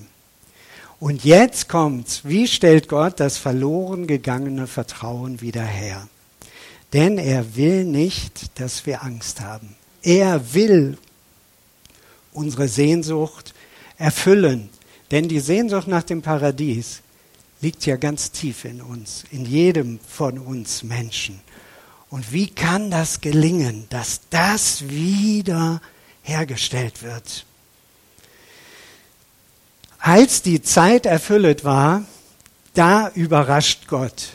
Und 0.98 1.22
jetzt 1.24 1.68
kommt's. 1.68 2.22
Wie 2.24 2.48
stellt 2.48 2.88
Gott 2.88 3.20
das 3.20 3.38
verloren 3.38 4.08
gegangene 4.08 4.66
Vertrauen 4.66 5.40
wieder 5.40 5.62
her? 5.62 6.08
Denn 6.94 7.18
er 7.18 7.56
will 7.56 7.84
nicht, 7.84 8.58
dass 8.58 8.86
wir 8.86 9.02
Angst 9.02 9.40
haben. 9.40 9.74
Er 10.02 10.54
will 10.54 10.96
unsere 12.32 12.68
Sehnsucht 12.68 13.52
erfüllen. 13.98 14.70
Denn 15.10 15.28
die 15.28 15.40
Sehnsucht 15.40 15.88
nach 15.88 16.04
dem 16.04 16.22
Paradies 16.22 17.02
liegt 17.60 17.84
ja 17.84 17.96
ganz 17.96 18.30
tief 18.30 18.64
in 18.64 18.80
uns, 18.80 19.24
in 19.30 19.44
jedem 19.44 19.98
von 20.08 20.38
uns 20.38 20.84
Menschen. 20.84 21.40
Und 22.10 22.32
wie 22.32 22.46
kann 22.46 22.92
das 22.92 23.20
gelingen, 23.20 23.86
dass 23.90 24.20
das 24.30 24.88
wieder 24.88 25.80
hergestellt 26.22 27.02
wird? 27.02 27.44
Als 29.98 30.42
die 30.42 30.62
Zeit 30.62 31.06
erfüllt 31.06 31.64
war, 31.64 32.04
da 32.74 33.08
überrascht 33.14 33.88
Gott, 33.88 34.34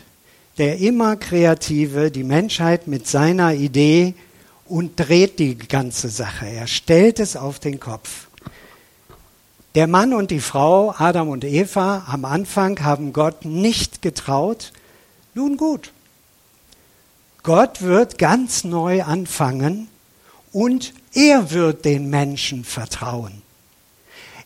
der 0.60 0.78
immer 0.78 1.16
Kreative, 1.16 2.12
die 2.12 2.26
Menschheit 2.26 2.86
mit 2.86 3.08
seiner 3.08 3.54
Idee 3.54 4.14
und 4.66 5.00
dreht 5.00 5.40
die 5.40 5.58
ganze 5.58 6.10
Sache. 6.10 6.48
Er 6.48 6.68
stellt 6.68 7.20
es 7.20 7.38
auf 7.38 7.60
den 7.60 7.80
Kopf. 7.80 8.28
Der 9.74 9.88
Mann 9.88 10.14
und 10.14 10.32
die 10.32 10.42
Frau, 10.42 10.94
Adam 10.98 11.30
und 11.30 11.46
Eva, 11.46 12.06
am 12.08 12.26
Anfang 12.26 12.84
haben 12.84 13.14
Gott 13.14 13.46
nicht 13.46 14.02
getraut. 14.02 14.74
Nun 15.34 15.56
gut. 15.56 15.94
Gott 17.42 17.82
wird 17.82 18.18
ganz 18.18 18.66
neu 18.66 19.04
anfangen 19.04 19.88
und 20.52 20.94
er 21.14 21.52
wird 21.52 21.86
den 21.86 22.10
Menschen 22.10 22.66
vertrauen. 22.66 23.42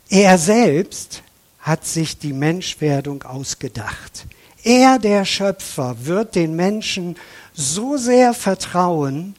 Er 0.10 0.38
selbst 0.38 1.24
hat 1.58 1.86
sich 1.86 2.20
die 2.20 2.34
Menschwerdung 2.34 3.24
ausgedacht. 3.24 4.28
Er, 4.64 4.98
der 5.00 5.26
Schöpfer, 5.26 5.98
wird 6.06 6.36
den 6.36 6.56
Menschen 6.56 7.18
so 7.54 7.98
sehr 7.98 8.34
vertrauen, 8.34 9.36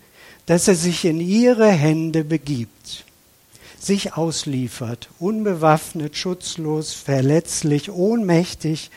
dass 0.46 0.68
er 0.68 0.74
sich 0.74 1.04
in 1.04 1.20
ihre 1.20 1.70
Hände 1.70 2.24
begibt, 2.24 3.04
sich 3.78 4.14
ausliefert, 4.14 5.08
unbewaffnet, 5.18 6.16
schutzlos, 6.16 6.92
verletzlich, 6.92 7.90
ohnmächtig 7.90 8.90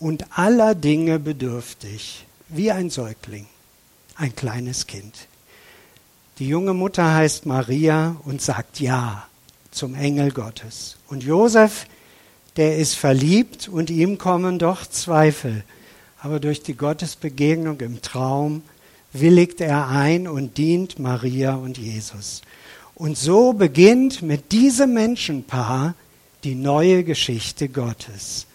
und 0.00 0.36
aller 0.36 0.74
Dinge 0.74 1.20
bedürftig, 1.20 2.26
wie 2.48 2.72
ein 2.72 2.90
Säugling, 2.90 3.46
ein 4.16 4.34
kleines 4.34 4.88
Kind. 4.88 5.28
Die 6.38 6.48
junge 6.48 6.74
Mutter 6.74 7.14
heißt 7.14 7.46
Maria 7.46 8.16
und 8.24 8.42
sagt 8.42 8.80
Ja 8.80 9.28
zum 9.70 9.94
Engel 9.94 10.32
Gottes. 10.32 10.96
Und 11.08 11.22
Josef, 11.22 11.86
der 12.56 12.76
ist 12.76 12.96
verliebt 12.96 13.68
und 13.68 13.90
ihm 13.90 14.18
kommen 14.18 14.58
doch 14.58 14.86
Zweifel. 14.86 15.64
Aber 16.20 16.38
durch 16.38 16.62
die 16.62 16.74
Gottesbegegnung 16.74 17.80
im 17.80 18.02
Traum 18.02 18.62
willigt 19.12 19.60
er 19.60 19.88
ein 19.88 20.28
und 20.28 20.58
dient 20.58 20.98
Maria 20.98 21.54
und 21.54 21.78
Jesus. 21.78 22.42
Und 22.94 23.16
so 23.16 23.52
beginnt 23.52 24.22
mit 24.22 24.52
diesem 24.52 24.94
Menschenpaar 24.94 25.94
die 26.44 26.54
neue 26.54 27.04
Geschichte 27.04 27.68
Gottes. 27.68 28.46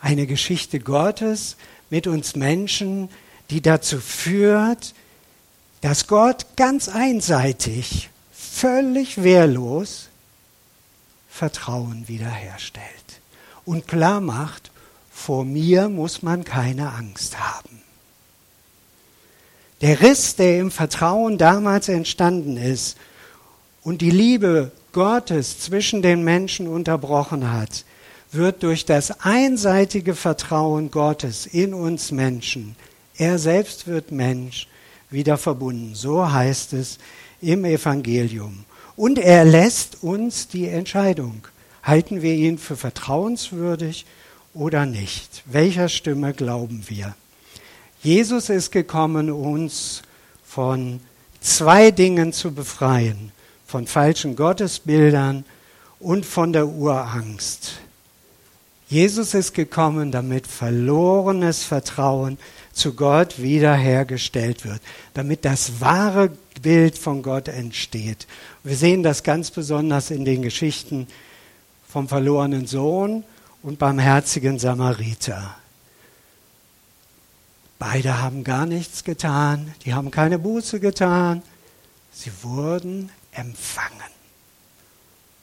Eine 0.00 0.26
Geschichte 0.26 0.78
Gottes 0.78 1.56
mit 1.90 2.06
uns 2.06 2.36
Menschen, 2.36 3.08
die 3.50 3.62
dazu 3.62 3.98
führt, 3.98 4.94
dass 5.80 6.06
Gott 6.06 6.46
ganz 6.56 6.88
einseitig, 6.88 8.10
völlig 8.32 9.22
wehrlos 9.22 10.08
Vertrauen 11.30 12.06
wiederherstellt 12.08 13.07
und 13.68 13.86
klar 13.86 14.22
macht, 14.22 14.70
vor 15.12 15.44
mir 15.44 15.90
muss 15.90 16.22
man 16.22 16.42
keine 16.42 16.90
Angst 16.90 17.38
haben. 17.38 17.82
Der 19.82 20.00
Riss, 20.00 20.36
der 20.36 20.58
im 20.58 20.70
Vertrauen 20.70 21.36
damals 21.36 21.90
entstanden 21.90 22.56
ist 22.56 22.96
und 23.82 24.00
die 24.00 24.10
Liebe 24.10 24.72
Gottes 24.92 25.60
zwischen 25.60 26.00
den 26.00 26.24
Menschen 26.24 26.66
unterbrochen 26.66 27.52
hat, 27.52 27.84
wird 28.32 28.62
durch 28.62 28.86
das 28.86 29.20
einseitige 29.20 30.14
Vertrauen 30.14 30.90
Gottes 30.90 31.44
in 31.44 31.74
uns 31.74 32.10
Menschen, 32.10 32.74
er 33.18 33.38
selbst 33.38 33.86
wird 33.86 34.12
Mensch, 34.12 34.66
wieder 35.10 35.36
verbunden. 35.36 35.94
So 35.94 36.32
heißt 36.32 36.72
es 36.72 36.98
im 37.42 37.66
Evangelium. 37.66 38.64
Und 38.96 39.18
er 39.18 39.44
lässt 39.44 40.02
uns 40.02 40.48
die 40.48 40.68
Entscheidung. 40.68 41.42
Halten 41.88 42.20
wir 42.20 42.34
ihn 42.34 42.58
für 42.58 42.76
vertrauenswürdig 42.76 44.04
oder 44.52 44.84
nicht? 44.84 45.42
Welcher 45.46 45.88
Stimme 45.88 46.34
glauben 46.34 46.84
wir? 46.88 47.16
Jesus 48.02 48.50
ist 48.50 48.72
gekommen, 48.72 49.30
uns 49.30 50.02
von 50.44 51.00
zwei 51.40 51.90
Dingen 51.90 52.34
zu 52.34 52.52
befreien, 52.52 53.32
von 53.66 53.86
falschen 53.86 54.36
Gottesbildern 54.36 55.46
und 55.98 56.26
von 56.26 56.52
der 56.52 56.68
Urangst. 56.68 57.78
Jesus 58.90 59.32
ist 59.32 59.54
gekommen, 59.54 60.12
damit 60.12 60.46
verlorenes 60.46 61.64
Vertrauen 61.64 62.36
zu 62.74 62.92
Gott 62.92 63.40
wiederhergestellt 63.40 64.66
wird, 64.66 64.82
damit 65.14 65.46
das 65.46 65.80
wahre 65.80 66.32
Bild 66.60 66.98
von 66.98 67.22
Gott 67.22 67.48
entsteht. 67.48 68.26
Wir 68.62 68.76
sehen 68.76 69.02
das 69.02 69.22
ganz 69.22 69.50
besonders 69.50 70.10
in 70.10 70.26
den 70.26 70.42
Geschichten 70.42 71.06
vom 71.88 72.08
verlorenen 72.08 72.66
Sohn 72.66 73.24
und 73.62 73.78
barmherzigen 73.78 74.58
Samariter. 74.58 75.56
Beide 77.78 78.20
haben 78.20 78.44
gar 78.44 78.66
nichts 78.66 79.04
getan, 79.04 79.72
die 79.84 79.94
haben 79.94 80.10
keine 80.10 80.38
Buße 80.38 80.80
getan, 80.80 81.42
sie 82.12 82.30
wurden 82.42 83.10
empfangen. 83.32 84.12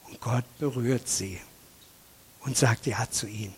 Und 0.07 0.19
Gott 0.21 0.43
berührt 0.59 1.07
sie 1.07 1.39
und 2.41 2.57
sagt 2.57 2.85
ja 2.85 3.07
zu 3.09 3.27
ihnen. 3.27 3.55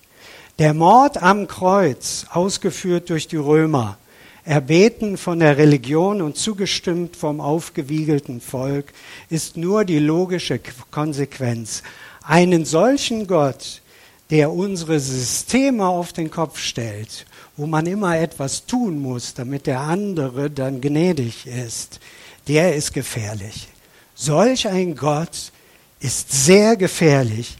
Der 0.59 0.73
Mord 0.73 1.21
am 1.21 1.47
Kreuz, 1.47 2.25
ausgeführt 2.29 3.09
durch 3.09 3.27
die 3.27 3.37
Römer, 3.37 3.97
erbeten 4.43 5.17
von 5.17 5.39
der 5.39 5.57
Religion 5.57 6.21
und 6.21 6.37
zugestimmt 6.37 7.15
vom 7.15 7.41
aufgewiegelten 7.41 8.41
Volk, 8.41 8.93
ist 9.29 9.57
nur 9.57 9.85
die 9.85 9.99
logische 9.99 10.59
Konsequenz. 10.89 11.83
Einen 12.27 12.65
solchen 12.65 13.25
Gott, 13.27 13.81
der 14.29 14.51
unsere 14.51 14.99
Systeme 14.99 15.87
auf 15.87 16.13
den 16.13 16.29
Kopf 16.29 16.59
stellt 16.59 17.25
wo 17.57 17.65
man 17.65 17.87
immer 17.87 18.17
etwas 18.17 18.67
tun 18.67 18.99
muss, 18.99 19.33
damit 19.33 19.65
der 19.65 19.81
andere 19.81 20.51
dann 20.51 20.79
gnädig 20.79 21.47
ist, 21.47 21.99
der 22.47 22.75
ist 22.75 22.93
gefährlich. 22.93 23.67
Solch 24.13 24.67
ein 24.67 24.95
Gott 24.95 25.51
ist 25.99 26.31
sehr 26.45 26.77
gefährlich. 26.77 27.57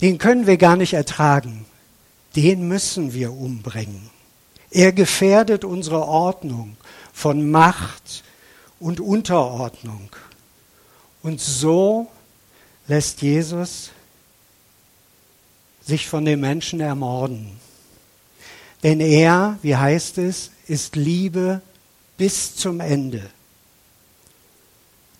Den 0.00 0.18
können 0.18 0.46
wir 0.48 0.56
gar 0.56 0.76
nicht 0.76 0.94
ertragen. 0.94 1.64
Den 2.34 2.66
müssen 2.66 3.14
wir 3.14 3.32
umbringen. 3.32 4.10
Er 4.70 4.92
gefährdet 4.92 5.64
unsere 5.64 6.02
Ordnung 6.02 6.76
von 7.12 7.48
Macht 7.48 8.24
und 8.80 9.00
Unterordnung. 9.00 10.10
Und 11.22 11.40
so 11.40 12.08
lässt 12.86 13.22
Jesus 13.22 13.90
sich 15.84 16.08
von 16.08 16.24
den 16.24 16.40
Menschen 16.40 16.80
ermorden. 16.80 17.58
Denn 18.82 19.00
er, 19.00 19.58
wie 19.62 19.76
heißt 19.76 20.18
es, 20.18 20.50
ist 20.66 20.96
Liebe 20.96 21.60
bis 22.16 22.56
zum 22.56 22.80
Ende. 22.80 23.30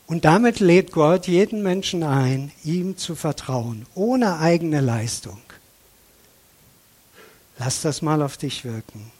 Und 0.07 0.25
damit 0.25 0.61
lädt 0.61 0.93
Gott 0.93 1.27
jeden 1.27 1.63
Menschen 1.63 2.03
ein, 2.03 2.53
ihm 2.63 2.97
zu 2.97 3.15
vertrauen, 3.15 3.87
ohne 3.95 4.39
eigene 4.39 4.81
Leistung. 4.81 5.41
Lass 7.59 7.83
das 7.83 8.03
mal 8.03 8.23
auf 8.23 8.37
dich 8.37 8.65
wirken. 8.65 9.11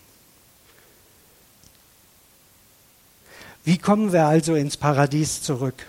Wie 3.65 3.79
kommen 3.79 4.13
wir 4.13 4.27
also 4.27 4.55
ins 4.55 4.77
Paradies 4.77 5.41
zurück? 5.41 5.87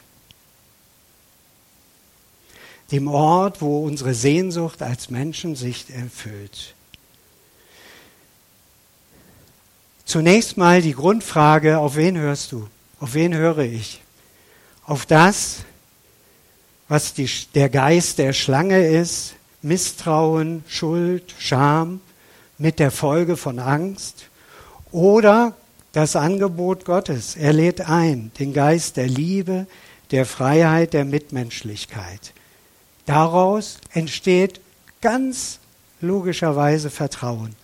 Dem 2.92 3.08
Ort, 3.08 3.62
wo 3.62 3.84
unsere 3.86 4.14
Sehnsucht 4.14 4.82
als 4.82 5.10
Menschen 5.10 5.56
sich 5.56 5.86
erfüllt. 5.90 6.76
Zunächst 10.06 10.56
mal 10.56 10.82
die 10.82 10.94
Grundfrage, 10.94 11.80
auf 11.80 11.96
wen 11.96 12.18
hörst 12.18 12.52
du? 12.52 12.68
Auf 13.00 13.16
wen 13.16 13.34
höre 13.34 13.60
ich? 13.60 14.02
Auf 14.86 15.08
das, 15.08 15.64
was 16.88 17.16
die, 17.16 17.30
der 17.56 17.70
Geist 17.70 18.20
der 18.20 18.34
Schlange 18.34 18.88
ist, 18.88 19.34
Misstrauen, 19.64 20.64
Schuld, 20.68 21.34
Scham 21.40 22.02
mit 22.60 22.78
der 22.78 22.92
Folge 22.92 23.36
von 23.36 23.58
Angst 23.58 24.30
oder 24.92 25.56
das 25.92 26.16
Angebot 26.16 26.86
Gottes. 26.86 27.36
Er 27.36 27.54
lädt 27.54 27.82
ein, 27.82 28.32
den 28.38 28.54
Geist 28.54 28.98
der 28.98 29.08
Liebe, 29.08 29.66
der 30.12 30.28
Freiheit, 30.28 30.94
der 30.94 31.04
Mitmenschlichkeit. 31.04 32.35
Daraus 33.06 33.78
entsteht 33.94 34.60
ganz 35.02 35.60
logischerweise 36.02 36.90
Vertrauen 36.90 37.56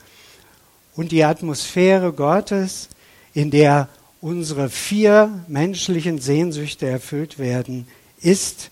und 0.96 1.12
die 1.12 1.24
Atmosphäre 1.24 2.14
Gottes, 2.14 2.90
in 3.34 3.50
der 3.52 3.90
unsere 4.20 4.70
vier 4.70 5.44
menschlichen 5.48 6.20
Sehnsüchte 6.20 6.86
erfüllt 6.86 7.40
werden, 7.40 7.88
ist 8.22 8.70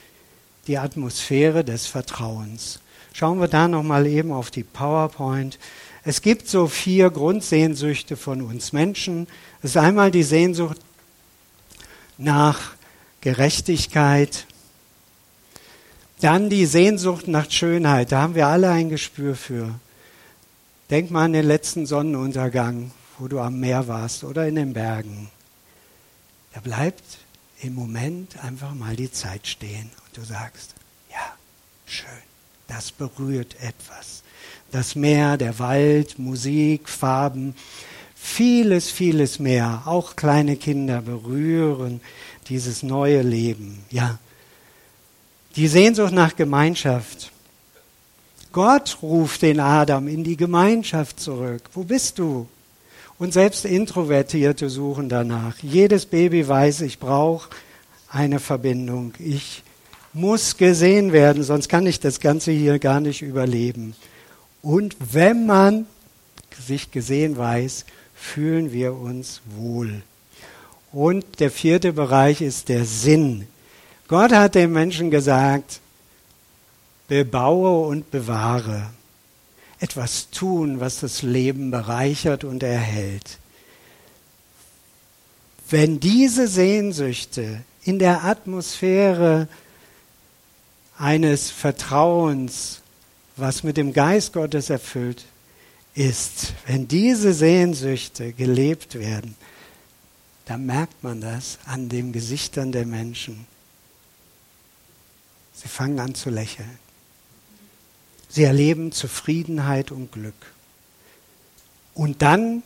die 0.67 0.77
Atmosphäre 0.77 1.63
des 1.63 1.87
Vertrauens. 1.87 2.79
Schauen 3.13 3.39
wir 3.39 3.47
da 3.47 3.67
noch 3.67 3.83
mal 3.83 4.05
eben 4.05 4.31
auf 4.31 4.51
die 4.51 4.63
PowerPoint. 4.63 5.57
Es 6.03 6.21
gibt 6.21 6.47
so 6.47 6.67
vier 6.67 7.09
Grundsehnsüchte 7.09 8.15
von 8.15 8.41
uns 8.41 8.71
Menschen. 8.71 9.27
Es 9.63 9.71
ist 9.71 9.77
einmal 9.77 10.11
die 10.11 10.23
Sehnsucht 10.23 10.77
nach 12.17 12.73
Gerechtigkeit. 13.21 14.45
Dann 16.21 16.49
die 16.49 16.65
Sehnsucht 16.65 17.27
nach 17.27 17.49
Schönheit, 17.49 18.11
da 18.11 18.21
haben 18.21 18.35
wir 18.35 18.47
alle 18.47 18.69
ein 18.69 18.89
Gespür 18.89 19.35
für. 19.35 19.79
Denk 20.89 21.11
mal 21.11 21.25
an 21.25 21.33
den 21.33 21.45
letzten 21.45 21.85
Sonnenuntergang, 21.85 22.91
wo 23.17 23.27
du 23.29 23.39
am 23.39 23.59
Meer 23.59 23.87
warst 23.87 24.25
oder 24.25 24.45
in 24.47 24.55
den 24.55 24.73
Bergen. 24.73 25.29
Da 26.53 26.59
bleibt 26.59 27.03
im 27.61 27.73
Moment 27.73 28.43
einfach 28.43 28.73
mal 28.73 28.95
die 28.95 29.11
Zeit 29.11 29.47
stehen 29.47 29.91
und 30.05 30.17
du 30.17 30.25
sagst, 30.25 30.75
ja, 31.09 31.35
schön, 31.85 32.09
das 32.67 32.91
berührt 32.91 33.55
etwas. 33.61 34.23
Das 34.71 34.95
Meer, 34.95 35.37
der 35.37 35.57
Wald, 35.59 36.19
Musik, 36.19 36.89
Farben, 36.89 37.55
vieles, 38.13 38.91
vieles 38.91 39.39
mehr. 39.39 39.83
Auch 39.85 40.17
kleine 40.17 40.57
Kinder 40.57 41.01
berühren 41.01 42.01
dieses 42.49 42.83
neue 42.83 43.21
Leben. 43.21 43.83
Ja, 43.89 44.19
die 45.55 45.67
Sehnsucht 45.67 46.13
nach 46.13 46.35
Gemeinschaft. 46.35 47.31
Gott 48.51 48.97
ruft 49.01 49.41
den 49.41 49.59
Adam 49.59 50.07
in 50.07 50.23
die 50.23 50.37
Gemeinschaft 50.37 51.19
zurück. 51.19 51.61
Wo 51.73 51.83
bist 51.83 52.19
du? 52.19 52.47
Und 53.19 53.33
selbst 53.33 53.65
Introvertierte 53.65 54.69
suchen 54.69 55.09
danach. 55.09 55.57
Jedes 55.61 56.05
Baby 56.05 56.47
weiß, 56.47 56.81
ich 56.81 56.99
brauche 56.99 57.49
eine 58.09 58.39
Verbindung. 58.39 59.13
Ich 59.19 59.63
muss 60.13 60.57
gesehen 60.57 61.11
werden, 61.11 61.43
sonst 61.43 61.69
kann 61.69 61.85
ich 61.85 61.99
das 61.99 62.19
Ganze 62.19 62.51
hier 62.51 62.79
gar 62.79 62.99
nicht 63.01 63.21
überleben. 63.21 63.95
Und 64.61 64.95
wenn 64.99 65.45
man 65.45 65.85
sich 66.65 66.91
gesehen 66.91 67.37
weiß, 67.37 67.85
fühlen 68.15 68.71
wir 68.71 68.93
uns 68.93 69.41
wohl. 69.57 70.01
Und 70.91 71.39
der 71.39 71.51
vierte 71.51 71.93
Bereich 71.93 72.41
ist 72.41 72.69
der 72.69 72.85
Sinn. 72.85 73.47
Gott 74.09 74.31
hat 74.31 74.55
dem 74.55 74.73
Menschen 74.73 75.11
gesagt, 75.11 75.81
bebaue 77.07 77.87
und 77.87 78.09
bewahre. 78.09 78.89
Etwas 79.79 80.31
tun, 80.31 80.79
was 80.79 80.99
das 80.99 81.21
Leben 81.21 81.69
bereichert 81.69 82.43
und 82.43 82.63
erhält. 82.63 83.37
Wenn 85.69 85.99
diese 85.99 86.47
Sehnsüchte 86.47 87.61
in 87.83 87.99
der 87.99 88.23
Atmosphäre 88.23 89.47
eines 90.97 91.51
Vertrauens, 91.51 92.81
was 93.37 93.61
mit 93.63 93.77
dem 93.77 93.93
Geist 93.93 94.33
Gottes 94.33 94.71
erfüllt 94.71 95.25
ist, 95.93 96.53
wenn 96.65 96.87
diese 96.87 97.31
Sehnsüchte 97.31 98.33
gelebt 98.33 98.95
werden, 98.95 99.35
dann 100.45 100.65
merkt 100.65 101.03
man 101.03 101.21
das 101.21 101.59
an 101.67 101.89
den 101.89 102.11
Gesichtern 102.11 102.71
der 102.71 102.87
Menschen. 102.87 103.45
Sie 105.61 105.67
fangen 105.67 105.99
an 105.99 106.15
zu 106.15 106.29
lächeln. 106.29 106.79
Sie 108.29 108.43
erleben 108.43 108.93
Zufriedenheit 108.93 109.91
und 109.91 110.09
Glück. 110.11 110.53
Und 111.93 112.21
dann 112.21 112.63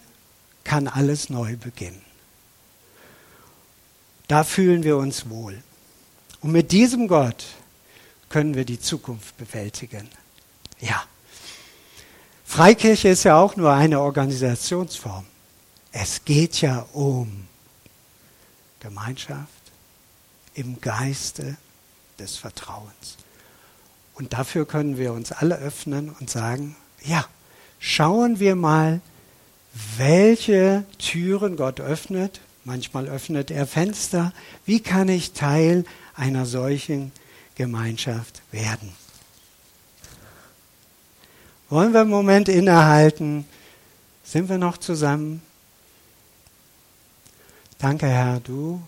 kann 0.63 0.87
alles 0.87 1.31
neu 1.31 1.57
beginnen. 1.57 2.03
Da 4.27 4.43
fühlen 4.43 4.83
wir 4.83 4.97
uns 4.97 5.27
wohl. 5.27 5.63
Und 6.41 6.51
mit 6.51 6.71
diesem 6.71 7.07
Gott 7.07 7.43
können 8.29 8.53
wir 8.53 8.63
die 8.63 8.79
Zukunft 8.79 9.37
bewältigen. 9.37 10.07
Ja. 10.79 11.03
Freikirche 12.45 13.09
ist 13.09 13.23
ja 13.23 13.37
auch 13.37 13.55
nur 13.55 13.71
eine 13.71 14.01
Organisationsform. 14.01 15.25
Es 15.91 16.23
geht 16.25 16.61
ja 16.61 16.85
um 16.93 17.47
Gemeinschaft 18.79 19.49
im 20.53 20.79
Geiste 20.79 21.57
des 22.23 22.37
Vertrauens. 22.37 23.17
Und 24.15 24.33
dafür 24.33 24.65
können 24.65 24.97
wir 24.97 25.13
uns 25.13 25.31
alle 25.31 25.57
öffnen 25.57 26.09
und 26.19 26.29
sagen, 26.29 26.75
ja, 27.03 27.25
schauen 27.79 28.39
wir 28.39 28.55
mal, 28.55 29.01
welche 29.97 30.85
Türen 30.99 31.57
Gott 31.57 31.79
öffnet. 31.79 32.39
Manchmal 32.63 33.07
öffnet 33.07 33.51
er 33.51 33.67
Fenster. 33.67 34.31
Wie 34.65 34.79
kann 34.79 35.09
ich 35.09 35.33
Teil 35.33 35.83
einer 36.15 36.45
solchen 36.45 37.11
Gemeinschaft 37.55 38.41
werden? 38.51 38.93
Wollen 41.69 41.91
wir 41.91 42.01
einen 42.01 42.09
Moment 42.09 42.49
innehalten? 42.49 43.45
Sind 44.23 44.47
wir 44.47 44.59
noch 44.59 44.77
zusammen? 44.77 45.41
Danke, 47.79 48.07
Herr, 48.07 48.39
du 48.39 48.81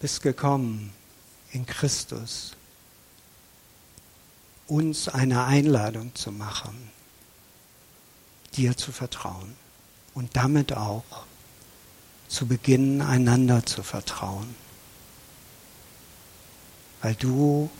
bist 0.00 0.22
gekommen 0.22 0.92
in 1.52 1.66
Christus, 1.66 2.52
uns 4.66 5.08
eine 5.08 5.44
Einladung 5.44 6.14
zu 6.14 6.32
machen, 6.32 6.90
dir 8.56 8.76
zu 8.76 8.92
vertrauen 8.92 9.54
und 10.14 10.36
damit 10.36 10.72
auch 10.72 11.04
zu 12.28 12.46
beginnen, 12.46 13.02
einander 13.02 13.64
zu 13.66 13.82
vertrauen. 13.82 14.54
Weil 17.02 17.14
du 17.16 17.70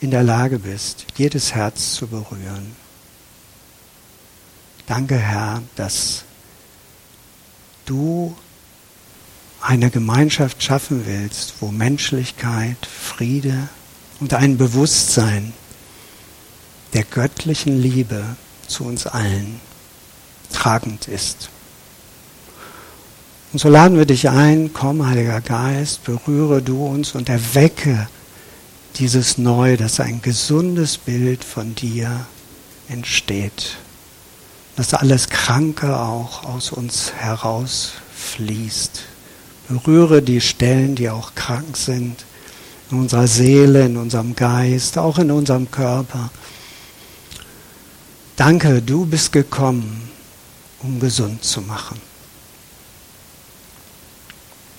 in 0.00 0.10
der 0.10 0.22
Lage 0.22 0.58
bist, 0.58 1.06
jedes 1.16 1.54
Herz 1.54 1.94
zu 1.94 2.06
berühren. 2.06 2.76
Danke, 4.86 5.18
Herr, 5.18 5.62
dass 5.76 6.24
du 7.84 8.36
eine 9.60 9.90
Gemeinschaft 9.90 10.62
schaffen 10.62 11.06
willst, 11.06 11.54
wo 11.60 11.70
Menschlichkeit, 11.70 12.76
Friede 12.86 13.68
und 14.20 14.34
ein 14.34 14.56
Bewusstsein 14.56 15.52
der 16.92 17.04
göttlichen 17.04 17.80
Liebe 17.80 18.24
zu 18.66 18.84
uns 18.84 19.06
allen 19.06 19.60
tragend 20.52 21.08
ist. 21.08 21.50
Und 23.52 23.58
so 23.58 23.68
laden 23.68 23.96
wir 23.96 24.04
dich 24.04 24.28
ein, 24.28 24.72
komm, 24.72 25.06
Heiliger 25.06 25.40
Geist, 25.40 26.04
berühre 26.04 26.60
du 26.62 26.84
uns 26.86 27.14
und 27.14 27.28
erwecke 27.28 28.08
dieses 28.96 29.38
Neu, 29.38 29.76
dass 29.76 30.00
ein 30.00 30.20
gesundes 30.22 30.98
Bild 30.98 31.44
von 31.44 31.74
dir 31.74 32.26
entsteht. 32.88 33.76
Dass 34.76 34.94
alles 34.94 35.28
Kranke 35.28 35.98
auch 35.98 36.44
aus 36.44 36.72
uns 36.72 37.12
herausfließt. 37.14 39.02
Berühre 39.68 40.22
die 40.22 40.40
Stellen, 40.40 40.94
die 40.94 41.10
auch 41.10 41.34
krank 41.34 41.76
sind, 41.76 42.24
in 42.90 42.98
unserer 42.98 43.26
Seele, 43.26 43.84
in 43.84 43.96
unserem 43.96 44.34
Geist, 44.34 44.96
auch 44.96 45.18
in 45.18 45.30
unserem 45.30 45.70
Körper. 45.70 46.30
Danke, 48.36 48.80
du 48.80 49.04
bist 49.04 49.32
gekommen, 49.32 50.08
um 50.82 50.98
gesund 50.98 51.44
zu 51.44 51.60
machen. 51.60 52.00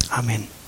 Amen. 0.09 0.58